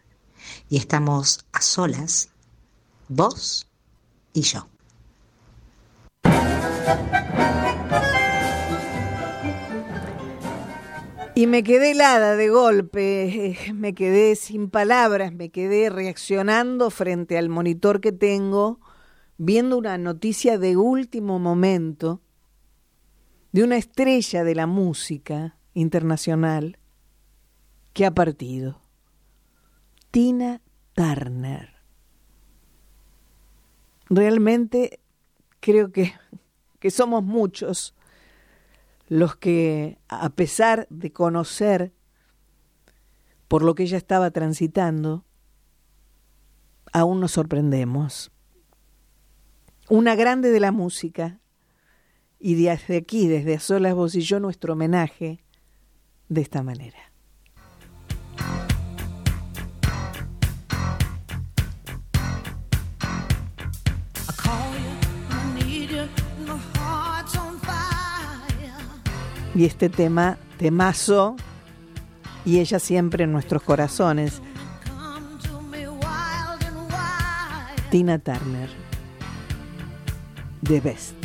y 0.67 0.77
estamos 0.77 1.45
a 1.53 1.61
solas, 1.61 2.29
vos 3.07 3.69
y 4.33 4.41
yo. 4.41 4.67
Y 11.35 11.45
me 11.45 11.61
quedé 11.63 11.91
helada 11.91 12.35
de 12.35 12.49
golpe, 12.49 13.55
me 13.75 13.93
quedé 13.93 14.35
sin 14.35 14.71
palabras, 14.71 15.31
me 15.31 15.49
quedé 15.49 15.91
reaccionando 15.91 16.89
frente 16.89 17.37
al 17.37 17.49
monitor 17.49 18.01
que 18.01 18.11
tengo, 18.11 18.79
viendo 19.37 19.77
una 19.77 19.99
noticia 19.99 20.57
de 20.57 20.75
último 20.75 21.37
momento 21.37 22.21
de 23.51 23.63
una 23.63 23.77
estrella 23.77 24.43
de 24.43 24.55
la 24.55 24.67
música 24.67 25.57
internacional 25.73 26.77
que 27.93 28.05
ha 28.05 28.11
partido. 28.11 28.81
Tina 30.11 30.61
Turner. 30.93 31.75
Realmente 34.09 34.99
creo 35.59 35.91
que, 35.91 36.13
que 36.79 36.91
somos 36.91 37.23
muchos 37.23 37.93
los 39.07 39.35
que, 39.35 39.97
a 40.07 40.29
pesar 40.29 40.87
de 40.89 41.11
conocer 41.11 41.93
por 43.47 43.63
lo 43.63 43.75
que 43.75 43.83
ella 43.83 43.97
estaba 43.97 44.31
transitando, 44.31 45.25
aún 46.91 47.19
nos 47.19 47.31
sorprendemos. 47.31 48.31
Una 49.89 50.15
grande 50.15 50.51
de 50.51 50.59
la 50.59 50.71
música, 50.71 51.39
y 52.39 52.55
desde 52.55 52.97
aquí, 52.97 53.27
desde 53.27 53.55
A 53.55 53.59
Solas 53.59 53.93
Vos 53.93 54.15
y 54.15 54.21
Yo, 54.21 54.39
nuestro 54.39 54.73
homenaje 54.73 55.39
de 56.29 56.41
esta 56.41 56.63
manera. 56.63 56.97
Y 69.55 69.65
este 69.65 69.89
tema, 69.89 70.37
temazo, 70.59 71.35
y 72.45 72.59
ella 72.59 72.77
siempre 72.77 73.23
en 73.23 73.31
nuestros 73.31 73.63
corazones. 73.63 74.39
Tina 77.89 78.19
Turner, 78.19 78.69
The 80.61 80.79
Best. 80.79 81.16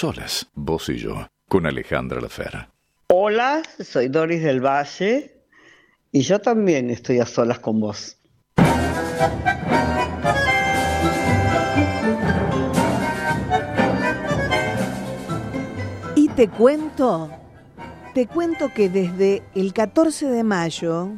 Solas, 0.00 0.46
vos 0.54 0.88
y 0.88 0.96
yo, 0.96 1.28
con 1.46 1.66
Alejandra 1.66 2.22
Lafera. 2.22 2.70
Hola, 3.08 3.60
soy 3.80 4.08
Doris 4.08 4.42
del 4.42 4.64
Valle 4.64 5.42
y 6.10 6.22
yo 6.22 6.38
también 6.38 6.88
estoy 6.88 7.18
a 7.18 7.26
solas 7.26 7.58
con 7.58 7.80
vos. 7.80 8.16
Y 16.14 16.28
te 16.28 16.48
cuento, 16.48 17.30
te 18.14 18.26
cuento 18.26 18.72
que 18.72 18.88
desde 18.88 19.42
el 19.54 19.74
14 19.74 20.28
de 20.28 20.42
mayo 20.42 21.10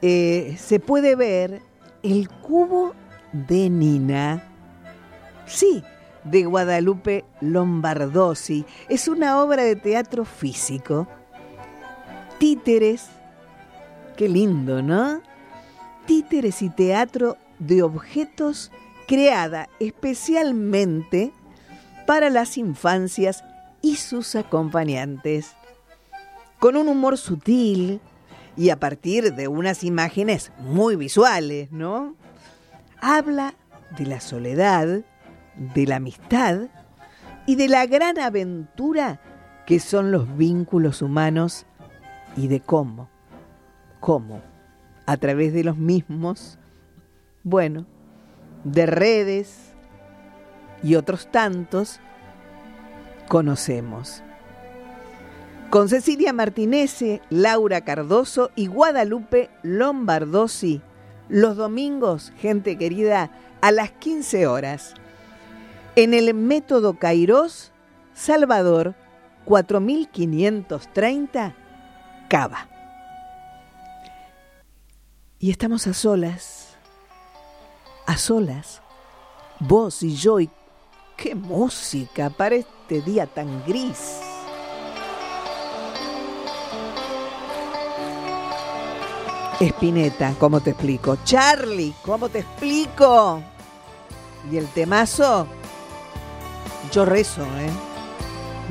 eh, 0.00 0.56
se 0.58 0.80
puede 0.80 1.16
ver 1.16 1.60
el 2.02 2.30
cubo 2.30 2.94
de 3.34 3.68
Nina. 3.68 4.42
Sí, 5.44 5.84
de 6.24 6.44
Guadalupe 6.44 7.24
Lombardozzi. 7.40 8.64
Es 8.88 9.08
una 9.08 9.42
obra 9.42 9.62
de 9.62 9.76
teatro 9.76 10.24
físico. 10.24 11.06
Títeres, 12.38 13.06
qué 14.16 14.28
lindo, 14.28 14.82
¿no? 14.82 15.22
Títeres 16.06 16.62
y 16.62 16.70
teatro 16.70 17.36
de 17.58 17.82
objetos 17.82 18.70
creada 19.06 19.68
especialmente 19.80 21.32
para 22.06 22.30
las 22.30 22.58
infancias 22.58 23.44
y 23.82 23.96
sus 23.96 24.34
acompañantes. 24.34 25.52
Con 26.58 26.76
un 26.76 26.88
humor 26.88 27.18
sutil 27.18 28.00
y 28.56 28.70
a 28.70 28.78
partir 28.78 29.34
de 29.34 29.48
unas 29.48 29.84
imágenes 29.84 30.52
muy 30.58 30.96
visuales, 30.96 31.70
¿no? 31.70 32.14
Habla 33.00 33.54
de 33.98 34.06
la 34.06 34.20
soledad, 34.20 35.02
de 35.56 35.86
la 35.86 35.96
amistad 35.96 36.68
y 37.46 37.56
de 37.56 37.68
la 37.68 37.86
gran 37.86 38.18
aventura 38.18 39.20
que 39.66 39.80
son 39.80 40.10
los 40.10 40.36
vínculos 40.36 41.02
humanos 41.02 41.66
y 42.36 42.48
de 42.48 42.60
cómo, 42.60 43.08
cómo, 44.00 44.42
a 45.06 45.16
través 45.16 45.52
de 45.52 45.64
los 45.64 45.76
mismos, 45.76 46.58
bueno, 47.42 47.86
de 48.64 48.86
redes 48.86 49.72
y 50.82 50.96
otros 50.96 51.30
tantos, 51.30 52.00
conocemos. 53.28 54.22
Con 55.70 55.88
Cecilia 55.88 56.32
Martinese, 56.32 57.20
Laura 57.30 57.80
Cardoso 57.80 58.50
y 58.54 58.66
Guadalupe 58.66 59.50
Lombardozzi, 59.62 60.82
los 61.28 61.56
domingos, 61.56 62.32
gente 62.36 62.76
querida, 62.76 63.30
a 63.60 63.72
las 63.72 63.90
15 63.92 64.46
horas. 64.46 64.94
En 65.96 66.12
el 66.12 66.34
método 66.34 66.98
Kairos, 66.98 67.70
Salvador 68.14 68.96
4530, 69.44 71.54
Cava. 72.28 72.68
Y 75.38 75.52
estamos 75.52 75.86
a 75.86 75.94
solas, 75.94 76.76
a 78.06 78.16
solas, 78.16 78.82
vos 79.60 80.02
y 80.02 80.16
yo, 80.16 80.40
y 80.40 80.50
qué 81.16 81.36
música 81.36 82.28
para 82.28 82.56
este 82.56 83.00
día 83.02 83.28
tan 83.28 83.64
gris. 83.64 84.18
Espineta, 89.60 90.34
¿cómo 90.40 90.60
te 90.60 90.70
explico? 90.70 91.18
Charlie, 91.22 91.94
¿cómo 92.04 92.28
te 92.28 92.40
explico? 92.40 93.40
Y 94.50 94.56
el 94.56 94.66
temazo, 94.68 95.46
yo 96.92 97.04
rezo, 97.04 97.42
¿eh? 97.58 97.70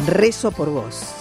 Rezo 0.08 0.52
por 0.52 0.70
vos. 0.70 1.13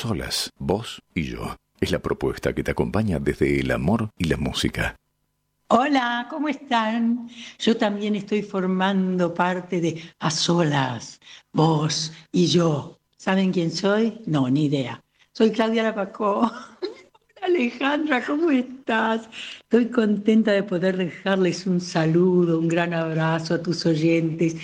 Solas, 0.00 0.50
vos 0.58 1.02
y 1.14 1.24
yo. 1.24 1.56
Es 1.78 1.90
la 1.90 1.98
propuesta 1.98 2.54
que 2.54 2.64
te 2.64 2.70
acompaña 2.70 3.18
desde 3.18 3.60
el 3.60 3.70
amor 3.70 4.08
y 4.16 4.24
la 4.24 4.38
música. 4.38 4.96
Hola, 5.68 6.26
¿cómo 6.30 6.48
están? 6.48 7.28
Yo 7.58 7.76
también 7.76 8.16
estoy 8.16 8.42
formando 8.42 9.34
parte 9.34 9.80
de 9.80 10.02
A 10.18 10.30
Solas, 10.30 11.20
vos 11.52 12.12
y 12.32 12.46
yo. 12.46 12.98
¿Saben 13.18 13.52
quién 13.52 13.70
soy? 13.70 14.22
No, 14.24 14.48
ni 14.48 14.64
idea. 14.64 15.02
Soy 15.32 15.50
Claudia 15.50 15.82
Lapacó. 15.82 16.50
Alejandra, 17.42 18.24
¿cómo 18.24 18.50
estás? 18.50 19.28
Estoy 19.60 19.90
contenta 19.90 20.52
de 20.52 20.62
poder 20.62 20.96
dejarles 20.96 21.66
un 21.66 21.80
saludo, 21.80 22.58
un 22.58 22.68
gran 22.68 22.94
abrazo 22.94 23.54
a 23.54 23.62
tus 23.62 23.84
oyentes 23.84 24.56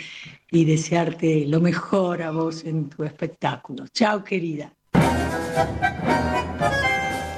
y 0.51 0.65
desearte 0.65 1.45
lo 1.47 1.61
mejor 1.61 2.23
a 2.23 2.31
vos 2.31 2.65
en 2.65 2.89
tu 2.89 3.05
espectáculo. 3.05 3.87
Chao, 3.89 4.25
querida. 4.25 4.73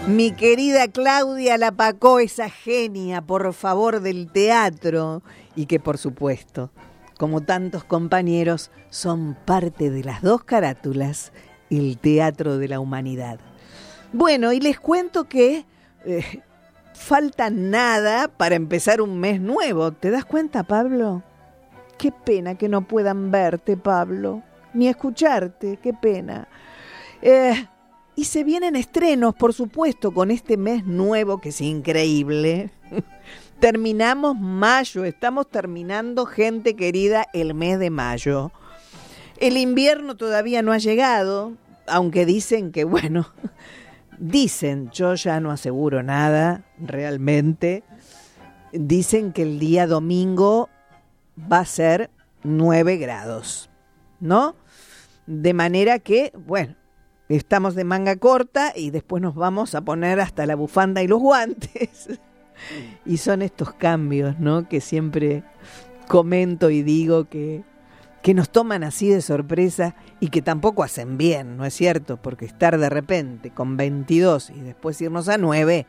Mi 0.07 0.33
querida 0.33 0.89
Claudia 0.89 1.59
Lapacó, 1.59 2.19
esa 2.19 2.49
genia, 2.49 3.21
por 3.21 3.53
favor, 3.53 4.01
del 4.01 4.33
teatro, 4.33 5.23
y 5.55 5.67
que 5.67 5.79
por 5.79 5.99
supuesto, 5.99 6.71
como 7.19 7.43
tantos 7.43 7.85
compañeros, 7.85 8.71
son 8.89 9.37
parte 9.45 9.91
de 9.91 10.03
las 10.03 10.23
dos 10.23 10.45
carátulas, 10.45 11.33
el 11.69 11.99
teatro 11.99 12.57
de 12.57 12.69
la 12.69 12.81
humanidad. 12.81 13.39
Bueno, 14.13 14.53
y 14.53 14.61
les 14.61 14.81
cuento 14.81 15.29
que 15.29 15.67
eh, 16.07 16.43
falta 16.95 17.51
nada 17.51 18.29
para 18.29 18.55
empezar 18.55 19.03
un 19.03 19.21
mes 19.21 19.41
nuevo. 19.43 19.93
¿Te 19.93 20.11
das 20.11 20.25
cuenta, 20.25 20.63
Pablo? 20.63 21.23
Qué 21.99 22.13
pena 22.13 22.55
que 22.55 22.69
no 22.69 22.83
puedan 22.89 23.31
verte, 23.31 23.77
Pablo, 23.77 24.43
ni 24.73 24.89
escucharte, 24.89 25.79
qué 25.83 25.93
pena. 25.93 26.49
Eh, 27.21 27.67
y 28.19 28.25
se 28.25 28.43
vienen 28.43 28.75
estrenos, 28.75 29.33
por 29.37 29.55
supuesto, 29.55 30.13
con 30.13 30.33
este 30.33 30.57
mes 30.57 30.85
nuevo 30.85 31.41
que 31.41 31.51
es 31.51 31.61
increíble. 31.61 32.73
Terminamos 33.61 34.37
mayo, 34.37 35.05
estamos 35.05 35.49
terminando, 35.49 36.27
gente 36.27 36.75
querida, 36.75 37.29
el 37.33 37.55
mes 37.55 37.79
de 37.79 37.91
mayo. 37.91 38.51
El 39.37 39.57
invierno 39.57 40.17
todavía 40.17 40.63
no 40.63 40.73
ha 40.73 40.79
llegado, 40.79 41.53
aunque 41.87 42.27
dicen 42.27 42.73
que, 42.73 42.83
bueno, 42.83 43.33
dicen, 44.19 44.91
yo 44.91 45.15
ya 45.15 45.39
no 45.39 45.53
aseguro 45.53 46.03
nada, 46.03 46.65
realmente, 46.77 47.85
dicen 48.73 49.33
que 49.33 49.43
el 49.43 49.61
día 49.61 49.87
domingo 49.87 50.69
va 51.41 51.61
a 51.61 51.67
ser 51.67 52.11
9 52.43 52.97
grados, 52.97 53.71
¿no? 54.19 54.57
De 55.29 55.55
manera 55.55 56.01
que, 56.01 56.33
bueno, 56.35 56.75
estamos 57.29 57.75
de 57.75 57.85
manga 57.85 58.17
corta 58.17 58.73
y 58.75 58.91
después 58.91 59.23
nos 59.23 59.35
vamos 59.35 59.75
a 59.75 59.83
poner 59.83 60.21
hasta 60.21 60.47
la 60.47 60.55
bufanda 60.55 61.03
y 61.03 61.09
los 61.09 61.21
guantes. 61.21 62.09
y 63.07 63.19
son 63.19 63.43
estos 63.43 63.73
cambios, 63.73 64.39
¿no? 64.39 64.69
Que 64.69 64.81
siempre 64.81 65.43
comento 66.09 66.71
y 66.71 66.83
digo 66.83 67.25
que, 67.29 67.63
que 68.23 68.35
nos 68.35 68.51
toman 68.51 68.83
así 68.83 69.09
de 69.09 69.21
sorpresa 69.21 69.95
y 70.21 70.29
que 70.29 70.43
tampoco 70.43 70.83
hacen 70.83 71.19
bien, 71.19 71.57
¿no 71.57 71.65
es 71.65 71.75
cierto? 71.75 72.17
Porque 72.17 72.47
estar 72.47 72.79
de 72.79 72.89
repente 72.89 73.51
con 73.51 73.77
22 73.77 74.51
y 74.51 74.61
después 74.61 75.01
irnos 75.01 75.29
a 75.29 75.39
9, 75.39 75.87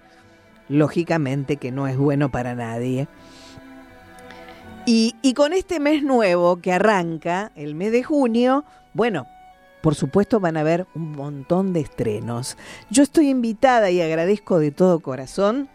lógicamente 0.68 1.58
que 1.58 1.72
no 1.72 1.88
es 1.88 1.98
bueno 1.98 2.30
para 2.30 2.54
nadie. 2.54 3.08
Y, 4.86 5.16
y 5.22 5.34
con 5.34 5.54
este 5.54 5.80
mes 5.80 6.04
nuevo 6.04 6.58
que 6.62 6.74
arranca, 6.74 7.52
el 7.56 7.76
mes 7.76 7.92
de 7.92 8.04
junio, 8.04 8.66
bueno, 8.94 9.28
por 9.82 9.96
supuesto 9.96 10.40
van 10.40 10.58
a 10.58 10.62
haber 10.62 10.88
un 10.96 11.14
montón 11.14 11.74
de 11.74 11.82
estrenos. 11.82 12.58
Yo 12.90 13.04
estoy 13.04 13.30
invitada 13.30 13.90
y 13.90 14.02
agradezco 14.02 14.60
de 14.60 14.72
todo 14.72 15.00
corazón. 15.00 15.70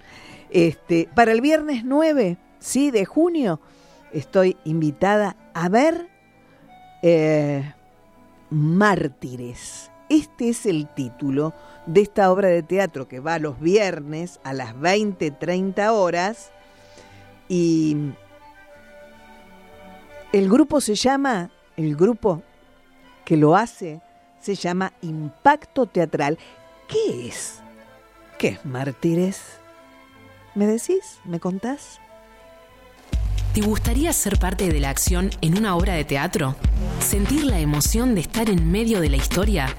Este, 0.51 1.09
para 1.15 1.33
el 1.33 1.41
viernes 1.41 1.85
9, 1.85 2.37
¿sí? 2.59 2.91
de 2.91 3.05
junio, 3.05 3.61
estoy 4.13 4.57
invitada 4.65 5.37
a 5.55 5.69
ver 5.69 6.09
eh, 7.03 7.75
Mártires. 8.51 9.91
Este 10.09 10.51
es 10.51 10.67
el 10.67 10.87
título 10.95 11.55
de 11.87 12.03
esta 12.03 12.31
obra 12.31 12.49
de 12.49 12.63
teatro 12.63 13.09
que 13.09 13.21
va 13.21 13.39
los 13.39 13.59
viernes 13.59 14.39
a 14.45 14.53
las 14.53 14.75
20-30 14.77 15.91
horas 15.91 16.53
y 17.49 18.13
el 20.33 20.49
grupo 20.49 20.81
se 20.81 20.95
llama, 20.95 21.51
el 21.77 21.97
grupo 21.97 22.43
que 23.25 23.37
lo 23.37 23.57
hace 23.57 24.01
se 24.41 24.55
llama 24.55 24.93
Impacto 25.01 25.87
Teatral. 25.87 26.39
¿Qué 26.89 27.29
es? 27.29 27.61
¿Qué 28.39 28.49
es 28.49 28.65
Mártires? 28.65 29.41
¿Me 30.55 30.67
decís? 30.67 31.19
¿Me 31.25 31.41
contás? 31.41 31.99
¿Te 33.55 33.61
gustaría 33.61 34.13
ser 34.13 34.39
parte 34.39 34.69
de 34.69 34.81
la 34.81 34.91
acción 34.91 35.31
en 35.41 35.57
una 35.57 35.77
obra 35.77 35.95
de 35.95 36.05
teatro? 36.05 36.57
¿Sentir 37.01 37.45
la 37.45 37.61
emoción 37.61 38.15
de 38.15 38.21
estar 38.21 38.51
en 38.51 38.71
medio 38.71 39.01
de 39.01 39.09
la 39.09 39.17
historia? 39.17 39.75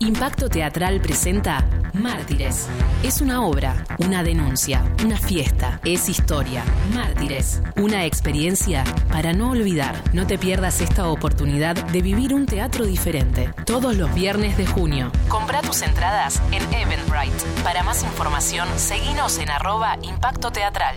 Impacto 0.00 0.48
Teatral 0.48 1.00
presenta 1.00 1.64
Mártires. 1.92 2.66
Es 3.02 3.20
una 3.20 3.44
obra, 3.46 3.84
una 3.98 4.24
denuncia, 4.24 4.84
una 5.04 5.16
fiesta, 5.16 5.80
es 5.84 6.08
historia. 6.08 6.64
Mártires, 6.92 7.62
una 7.76 8.04
experiencia 8.04 8.82
para 9.10 9.32
no 9.32 9.50
olvidar. 9.50 9.94
No 10.12 10.26
te 10.26 10.36
pierdas 10.36 10.80
esta 10.80 11.08
oportunidad 11.08 11.76
de 11.76 12.02
vivir 12.02 12.34
un 12.34 12.46
teatro 12.46 12.84
diferente. 12.84 13.54
Todos 13.66 13.96
los 13.96 14.12
viernes 14.14 14.56
de 14.56 14.66
junio. 14.66 15.12
Compra 15.28 15.62
tus 15.62 15.82
entradas 15.82 16.42
en 16.50 16.62
Eventbrite. 16.74 17.44
Para 17.62 17.84
más 17.84 18.02
información, 18.02 18.68
seguinos 18.76 19.38
en 19.38 19.50
arroba 19.50 19.96
Impacto 20.02 20.50
Teatral. 20.50 20.96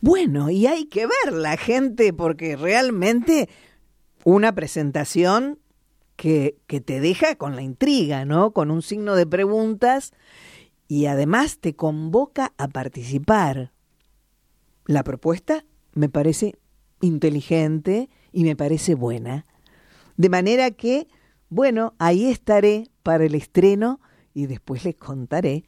Bueno, 0.00 0.50
y 0.50 0.66
hay 0.66 0.86
que 0.86 1.06
ver 1.06 1.32
la 1.32 1.56
gente 1.56 2.12
porque 2.12 2.56
realmente 2.56 3.48
una 4.24 4.52
presentación 4.52 5.59
que, 6.20 6.82
te 6.84 7.00
deja 7.00 7.36
con 7.36 7.56
la 7.56 7.62
intriga, 7.62 8.26
¿no? 8.26 8.50
Con 8.50 8.70
un 8.70 8.82
signo 8.82 9.14
de 9.14 9.24
preguntas 9.24 10.12
y 10.86 11.06
además 11.06 11.60
te 11.60 11.74
convoca 11.74 12.52
a 12.58 12.68
participar. 12.68 13.72
La 14.84 15.02
propuesta 15.02 15.64
me 15.94 16.10
parece 16.10 16.58
inteligente 17.00 18.10
y 18.32 18.44
me 18.44 18.54
parece 18.54 18.94
buena. 18.94 19.46
De 20.18 20.28
manera 20.28 20.72
que, 20.72 21.08
bueno, 21.48 21.94
ahí 21.98 22.26
estaré 22.26 22.90
para 23.02 23.24
el 23.24 23.34
estreno 23.34 23.98
y 24.34 24.44
después 24.44 24.84
les 24.84 24.96
contaré, 24.96 25.64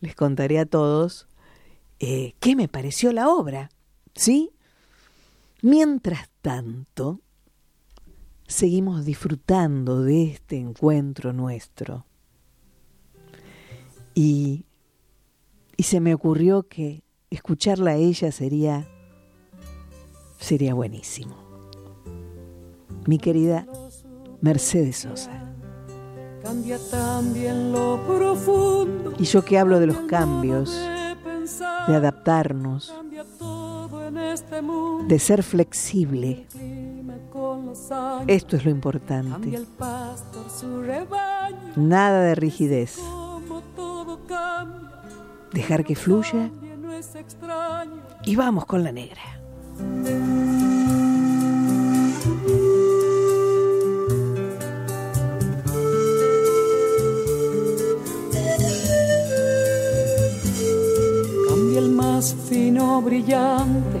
les 0.00 0.14
contaré 0.14 0.60
a 0.60 0.64
todos 0.64 1.28
eh, 1.98 2.32
qué 2.40 2.56
me 2.56 2.68
pareció 2.68 3.12
la 3.12 3.28
obra, 3.28 3.68
¿sí? 4.14 4.50
Mientras 5.60 6.30
tanto, 6.40 7.20
seguimos 8.50 9.04
disfrutando 9.04 10.02
de 10.02 10.24
este 10.24 10.58
encuentro 10.58 11.32
nuestro. 11.32 12.04
Y, 14.14 14.66
y 15.76 15.84
se 15.84 16.00
me 16.00 16.12
ocurrió 16.14 16.64
que 16.64 17.04
escucharla 17.30 17.92
a 17.92 17.96
ella 17.96 18.32
sería, 18.32 18.86
sería 20.38 20.74
buenísimo. 20.74 21.36
Mi 23.06 23.18
querida 23.18 23.66
Mercedes 24.40 24.96
Sosa. 24.98 25.54
Cambia 26.42 26.78
también 26.90 27.72
lo 27.72 28.04
profundo. 28.04 29.14
Y 29.18 29.24
yo 29.24 29.44
que 29.44 29.58
hablo 29.58 29.78
de 29.78 29.86
los 29.86 29.98
cambios, 30.00 30.70
de 31.86 31.94
adaptarnos, 31.94 32.92
este 34.32 34.60
de 35.06 35.18
ser 35.18 35.42
flexible. 35.44 36.46
Esto 38.26 38.56
es 38.56 38.64
lo 38.64 38.70
importante. 38.70 39.66
Nada 41.76 42.22
de 42.22 42.34
rigidez. 42.34 42.98
Dejar 45.52 45.84
que 45.84 45.96
fluya 45.96 46.50
y 48.24 48.36
vamos 48.36 48.66
con 48.66 48.84
la 48.84 48.92
negra. 48.92 49.22
Cambia 61.48 61.78
el 61.78 61.90
más 61.90 62.34
fino 62.48 63.00
brillante, 63.02 64.00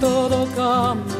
Todo, 0.00 0.46
cambia. 0.56 1.19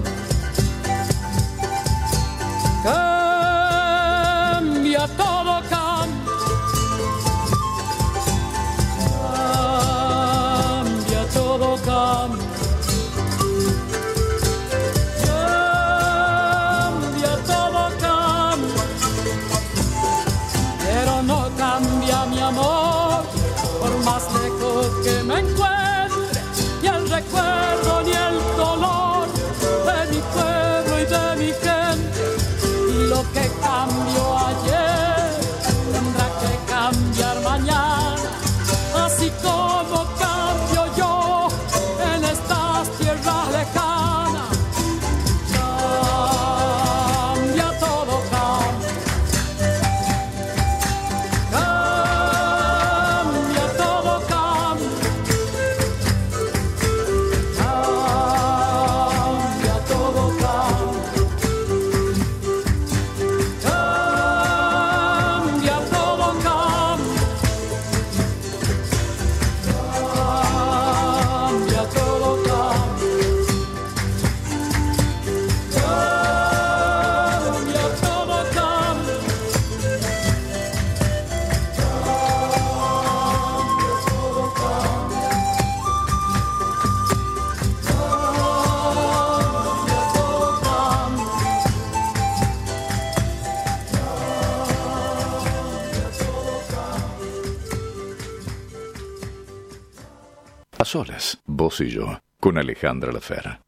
Vos 101.61 101.79
y 101.81 101.89
yo, 101.89 102.19
con 102.39 102.57
Alejandra 102.57 103.11
Lafera. 103.11 103.61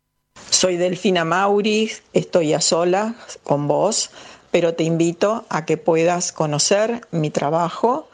Soy 0.50 0.78
Delfina 0.78 1.26
Mauri, 1.26 1.92
estoy 2.12 2.54
a 2.54 2.62
sola 2.62 3.14
con 3.44 3.68
vos, 3.68 4.10
pero 4.50 4.74
te 4.74 4.84
invito 4.84 5.46
a 5.50 5.64
que 5.66 5.78
puedas 5.78 6.32
conocer 6.32 7.02
mi 7.12 7.30
trabajo. 7.30 8.10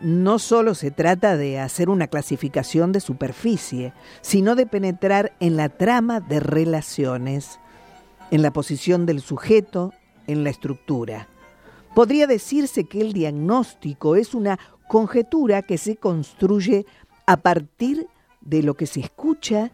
no 0.00 0.40
solo 0.40 0.74
se 0.74 0.90
trata 0.90 1.36
de 1.36 1.60
hacer 1.60 1.88
una 1.88 2.08
clasificación 2.08 2.90
de 2.90 3.00
superficie, 3.00 3.92
sino 4.22 4.56
de 4.56 4.66
penetrar 4.66 5.32
en 5.38 5.56
la 5.56 5.68
trama 5.68 6.20
de 6.20 6.40
relaciones, 6.40 7.60
en 8.32 8.42
la 8.42 8.52
posición 8.52 9.06
del 9.06 9.20
sujeto, 9.20 9.92
en 10.26 10.42
la 10.42 10.50
estructura. 10.50 11.28
Podría 11.94 12.26
decirse 12.26 12.84
que 12.84 13.00
el 13.00 13.12
diagnóstico 13.12 14.16
es 14.16 14.34
una 14.34 14.58
conjetura 14.88 15.62
que 15.62 15.78
se 15.78 15.96
construye 15.96 16.86
a 17.28 17.36
partir 17.36 18.08
de 18.40 18.62
lo 18.62 18.72
que 18.72 18.86
se 18.86 19.00
escucha 19.00 19.70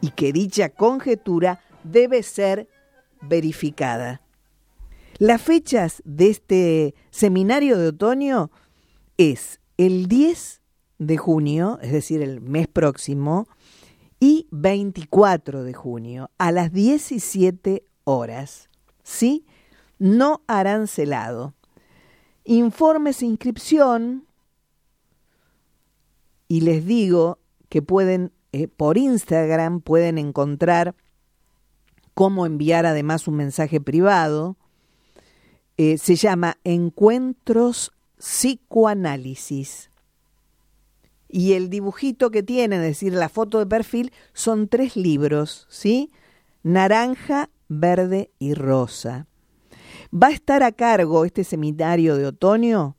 y 0.00 0.10
que 0.10 0.32
dicha 0.32 0.70
conjetura 0.70 1.60
debe 1.84 2.24
ser 2.24 2.68
verificada. 3.20 4.22
Las 5.18 5.40
fechas 5.40 6.02
de 6.04 6.30
este 6.30 6.94
seminario 7.10 7.78
de 7.78 7.88
otoño 7.90 8.50
es 9.18 9.60
el 9.76 10.08
10 10.08 10.60
de 10.98 11.16
junio, 11.16 11.78
es 11.80 11.92
decir, 11.92 12.22
el 12.22 12.40
mes 12.40 12.66
próximo, 12.66 13.46
y 14.18 14.48
24 14.50 15.62
de 15.62 15.74
junio 15.74 16.30
a 16.38 16.50
las 16.50 16.72
17 16.72 17.84
horas. 18.02 18.68
¿Sí? 19.04 19.46
No 20.00 20.42
arancelado. 20.48 21.54
Informes 22.42 23.22
e 23.22 23.26
inscripción. 23.26 24.26
Y 26.48 26.60
les 26.60 26.86
digo 26.86 27.38
que 27.68 27.82
pueden, 27.82 28.32
eh, 28.52 28.68
por 28.68 28.98
Instagram, 28.98 29.80
pueden 29.80 30.18
encontrar 30.18 30.94
cómo 32.14 32.46
enviar 32.46 32.86
además 32.86 33.28
un 33.28 33.36
mensaje 33.36 33.80
privado. 33.80 34.56
Eh, 35.76 35.98
se 35.98 36.16
llama 36.16 36.58
Encuentros 36.64 37.92
Psicoanálisis. 38.18 39.90
Y 41.28 41.52
el 41.54 41.68
dibujito 41.68 42.30
que 42.30 42.42
tiene, 42.42 42.76
es 42.76 42.82
decir, 42.82 43.12
la 43.12 43.28
foto 43.28 43.58
de 43.58 43.66
perfil, 43.66 44.12
son 44.32 44.68
tres 44.68 44.96
libros, 44.96 45.66
¿sí? 45.68 46.10
Naranja, 46.62 47.50
verde 47.68 48.30
y 48.38 48.54
rosa. 48.54 49.26
Va 50.14 50.28
a 50.28 50.32
estar 50.32 50.62
a 50.62 50.72
cargo 50.72 51.24
este 51.24 51.44
seminario 51.44 52.16
de 52.16 52.26
otoño 52.26 52.96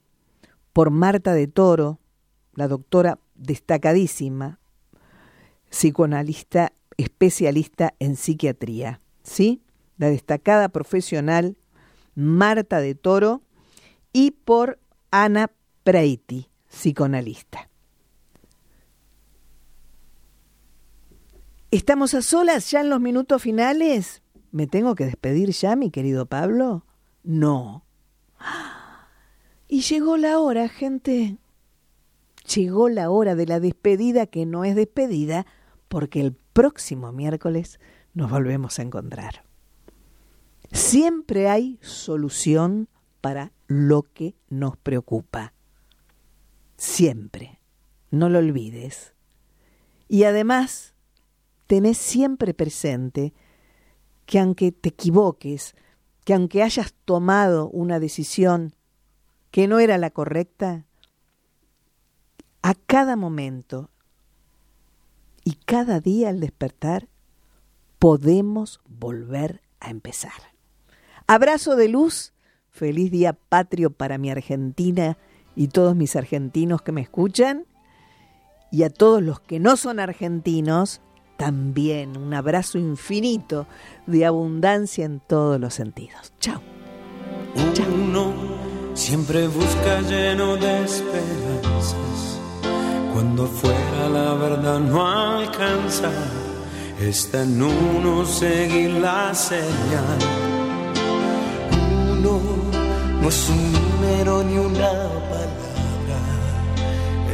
por 0.74 0.91
Marta 0.91 1.34
de 1.34 1.48
Toro, 1.48 2.00
la 2.54 2.68
doctora 2.68 3.18
destacadísima, 3.38 4.60
psicoanalista 5.70 6.74
especialista 6.98 7.94
en 8.00 8.16
psiquiatría, 8.16 9.02
¿sí? 9.24 9.62
La 9.98 10.10
destacada 10.10 10.70
profesional 10.70 11.58
Marta 12.16 12.80
de 12.80 12.96
Toro 12.96 13.42
y 14.12 14.32
por 14.32 14.80
Ana 15.12 15.52
Preiti, 15.84 16.50
psicoanalista. 16.70 17.70
¿Estamos 21.70 22.14
a 22.14 22.22
solas 22.22 22.72
ya 22.72 22.82
en 22.82 22.90
los 22.90 23.00
minutos 23.00 23.42
finales? 23.42 24.24
¿Me 24.52 24.68
tengo 24.68 24.96
que 24.96 25.06
despedir 25.06 25.52
ya, 25.52 25.76
mi 25.76 25.92
querido 25.92 26.26
Pablo? 26.26 26.86
No. 27.24 27.86
Y 29.70 29.82
llegó 29.82 30.16
la 30.16 30.40
hora, 30.40 30.70
gente. 30.70 31.36
Llegó 32.56 32.89
la 32.89 33.10
hora 33.10 33.36
de 33.36 33.45
la 33.45 33.60
despedida 33.60 34.26
que 34.26 34.45
no 34.45 34.64
es 34.64 34.76
despedida 34.76 35.45
porque 35.88 36.22
el 36.22 36.34
próximo 36.34 37.12
miércoles 37.12 37.80
nos 38.14 38.32
volvemos 38.32 38.80
a 38.80 38.84
encontrar. 38.84 39.43
Siempre 40.72 41.50
hay 41.50 41.78
solución 41.82 42.89
para 43.22 43.52
lo 43.68 44.04
que 44.04 44.36
nos 44.50 44.78
preocupa. 44.78 45.54
Siempre. 46.78 47.60
No 48.10 48.30
lo 48.30 48.39
olvides. 48.39 49.14
Y 50.08 50.24
además, 50.24 50.93
tenés 51.68 51.98
siempre 51.98 52.54
presente 52.54 53.34
que 54.26 54.39
aunque 54.39 54.72
te 54.72 54.89
equivoques, 54.89 55.76
que 56.24 56.34
aunque 56.34 56.64
hayas 56.64 56.93
tomado 57.06 57.70
una 57.70 58.00
decisión 58.00 58.74
que 59.52 59.68
no 59.68 59.80
era 59.80 59.98
la 59.98 60.12
correcta, 60.12 60.87
a 62.68 62.74
cada 62.74 63.15
momento 63.15 63.89
y 65.45 65.53
cada 65.53 66.01
día 66.01 66.28
al 66.28 66.41
despertar 66.41 67.07
podemos 67.97 68.82
volver 68.89 69.61
a 69.80 69.89
empezar. 69.89 70.34
Abrazo 71.28 71.78
de 71.78 71.88
luz, 71.88 72.34
feliz 72.70 73.09
día 73.09 73.32
patrio 73.32 73.91
para 73.91 74.18
mi 74.18 74.32
Argentina 74.32 75.18
y 75.55 75.70
todos 75.70 75.95
mis 75.95 76.18
argentinos 76.18 76.82
que 76.82 76.91
me 76.91 76.99
escuchan, 76.99 77.63
y 78.70 78.84
a 78.84 78.89
todos 78.89 79.24
los 79.24 79.39
que 79.39 79.61
no 79.61 79.78
son 79.78 80.01
argentinos, 80.01 80.99
también 81.38 82.18
un 82.18 82.34
abrazo 82.34 82.78
infinito 82.78 83.65
de 84.07 84.26
abundancia 84.26 85.05
en 85.05 85.22
todos 85.22 85.57
los 85.57 85.74
sentidos. 85.74 86.34
Chao. 86.41 86.61
Uno 87.95 88.34
siempre 88.93 89.47
busca 89.47 90.01
lleno 90.01 90.57
de 90.57 90.84
esperanzas. 90.84 92.37
Cuando 93.14 93.47
fuera 93.47 94.10
la 94.10 94.34
verdad 94.36 94.80
no 94.80 95.08
alcanza, 95.39 96.10
está 96.99 97.43
en 97.43 97.62
uno 97.62 98.26
seguir 98.26 98.91
la 98.91 99.34
señal. 99.34 100.20
Uno 102.12 102.41
no 103.22 103.30
es 103.30 103.49
un 103.49 103.74
número 103.74 104.43
ni 104.43 104.58
una 104.58 104.91
palabra, 105.32 106.20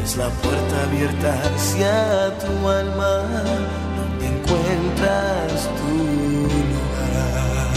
es 0.04 0.18
la 0.18 0.30
puerta 0.30 0.84
abierta 0.88 1.42
hacia 1.56 2.38
tu 2.40 2.70
alma 2.70 3.24
encuentras 4.54 5.70
tu 5.78 5.96
lugar. 6.72 7.74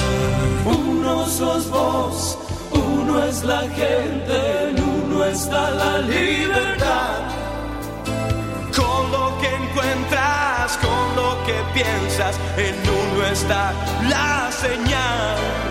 Uno 0.65 1.27
sos 1.27 1.71
vos, 1.71 2.39
uno 2.73 3.25
es 3.25 3.45
la 3.45 3.61
gente, 3.61 4.69
en 4.69 4.83
uno 4.83 5.25
está 5.25 5.71
la 5.71 5.99
libertad. 5.99 7.36
Encuentras, 10.07 10.79
con 10.79 11.17
lo 11.17 11.45
que 11.45 11.55
piensas, 11.75 12.39
en 12.57 12.77
uno 12.89 13.27
está 13.27 13.73
la 14.09 14.51
señal. 14.53 15.66